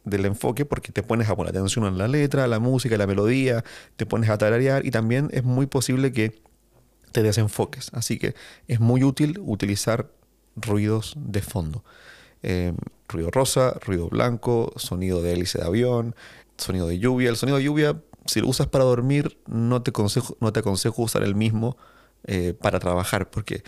del 0.09 0.27
enfoque 0.27 0.65
porque 0.65 0.93
te 0.93 1.03
pones 1.03 1.29
a 1.29 1.37
poner 1.37 1.51
atención 1.51 1.87
en 1.87 1.99
la 1.99 2.09
letra, 2.09 2.47
la 2.47 2.59
música, 2.59 2.97
la 2.97 3.07
melodía, 3.07 3.65
te 3.97 4.07
pones 4.07 4.31
a 4.31 4.39
tararear 4.39 4.85
y 4.85 4.91
también 4.91 5.29
es 5.33 5.45
muy 5.45 5.67
posible 5.67 6.13
que 6.13 6.41
te 7.13 7.23
desenfoques. 7.23 7.91
Así 7.93 8.19
que 8.19 8.35
es 8.67 8.81
muy 8.81 9.05
útil 9.05 9.39
utilizar 9.43 10.11
ruidos 10.57 11.15
de 11.17 11.43
fondo. 11.43 11.85
Eh, 12.43 12.73
ruido 13.09 13.31
rosa, 13.31 13.75
ruido 13.85 14.09
blanco, 14.09 14.73
sonido 14.77 15.23
de 15.23 15.33
hélice 15.33 15.59
de 15.59 15.65
avión, 15.65 16.15
sonido 16.57 16.87
de 16.87 16.99
lluvia. 16.99 17.31
El 17.31 17.37
sonido 17.37 17.59
de 17.59 17.65
lluvia, 17.65 18.01
si 18.27 18.41
lo 18.41 18.49
usas 18.49 18.67
para 18.67 18.85
dormir, 18.85 19.39
no 19.47 19.83
te, 19.83 19.91
aconsejo, 19.91 20.37
no 20.41 20.53
te 20.53 20.61
aconsejo 20.61 21.03
usar 21.03 21.23
el 21.23 21.35
mismo 21.35 21.77
eh, 22.25 22.55
para 22.61 22.79
trabajar 22.79 23.31
porque 23.31 23.63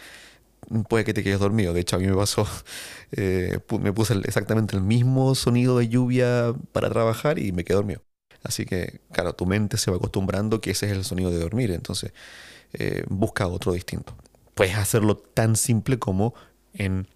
puede 0.88 1.04
que 1.04 1.14
te 1.14 1.22
quedes 1.22 1.40
dormido. 1.40 1.72
De 1.72 1.80
hecho, 1.80 1.96
a 1.96 1.98
mí 1.98 2.06
me 2.06 2.14
pasó, 2.14 2.46
eh, 3.12 3.58
me 3.80 3.92
puse 3.92 4.14
exactamente 4.24 4.76
el 4.76 4.82
mismo 4.82 5.34
sonido 5.34 5.78
de 5.78 5.88
lluvia 5.88 6.54
para 6.72 6.90
trabajar 6.90 7.38
y 7.38 7.52
me 7.52 7.64
quedé 7.64 7.76
dormido. 7.76 8.02
Así 8.42 8.64
que, 8.64 9.00
claro, 9.12 9.34
tu 9.34 9.46
mente 9.46 9.76
se 9.76 9.90
va 9.90 9.98
acostumbrando 9.98 10.60
que 10.60 10.70
ese 10.70 10.86
es 10.86 10.92
el 10.92 11.04
sonido 11.04 11.30
de 11.30 11.38
dormir. 11.38 11.70
Entonces, 11.70 12.12
eh, 12.72 13.04
busca 13.08 13.46
otro 13.46 13.72
distinto. 13.72 14.14
Puedes 14.54 14.76
hacerlo 14.76 15.16
tan 15.16 15.56
simple 15.56 15.98
como 15.98 16.34
en 16.72 17.06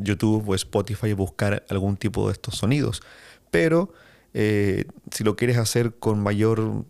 YouTube 0.00 0.48
o 0.48 0.54
Spotify 0.54 1.12
buscar 1.12 1.64
algún 1.68 1.96
tipo 1.96 2.26
de 2.26 2.32
estos 2.32 2.56
sonidos. 2.56 3.02
Pero 3.50 3.92
eh, 4.34 4.84
si 5.10 5.24
lo 5.24 5.36
quieres 5.36 5.56
hacer 5.56 5.94
con 5.94 6.20
mayor 6.20 6.84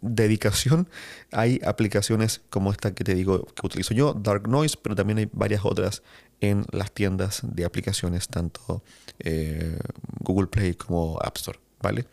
dedicación, 0.00 0.88
hay 1.32 1.60
aplicaciones 1.64 2.42
como 2.50 2.70
esta 2.70 2.94
que 2.94 3.04
te 3.04 3.14
digo 3.14 3.44
que 3.46 3.66
utilizo 3.66 3.94
yo, 3.94 4.14
Dark 4.14 4.48
Noise, 4.48 4.78
pero 4.82 4.94
también 4.94 5.18
hay 5.18 5.28
varias 5.32 5.64
otras 5.64 6.02
en 6.40 6.64
las 6.70 6.92
tiendas 6.92 7.40
de 7.42 7.64
aplicaciones, 7.64 8.28
tanto 8.28 8.82
eh, 9.18 9.78
Google 10.20 10.48
Play 10.48 10.74
como 10.74 11.18
App 11.22 11.36
Store, 11.36 11.58
¿vale? 11.80 12.06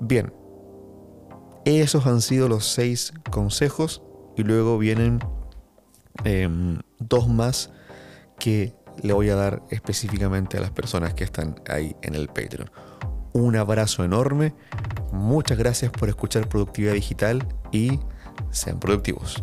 Bien, 0.00 0.32
Esos 1.64 2.06
han 2.06 2.22
sido 2.22 2.48
los 2.48 2.66
seis 2.66 3.12
consejos 3.30 4.02
y 4.36 4.42
luego 4.42 4.78
vienen 4.78 5.20
em, 6.24 6.78
dos 6.98 7.28
más 7.28 7.70
que 8.38 8.74
le 9.02 9.12
voy 9.12 9.28
a 9.28 9.34
dar 9.34 9.62
específicamente 9.70 10.56
a 10.56 10.60
las 10.60 10.70
personas 10.70 11.14
que 11.14 11.24
están 11.24 11.60
ahí 11.68 11.94
en 12.02 12.14
el 12.14 12.28
Patreon. 12.28 12.70
Un 13.32 13.56
abrazo 13.56 14.04
enorme, 14.04 14.54
muchas 15.12 15.58
gracias 15.58 15.90
por 15.90 16.08
escuchar 16.08 16.48
Productividad 16.48 16.94
Digital 16.94 17.46
y 17.72 17.98
sean 18.50 18.78
productivos. 18.80 19.42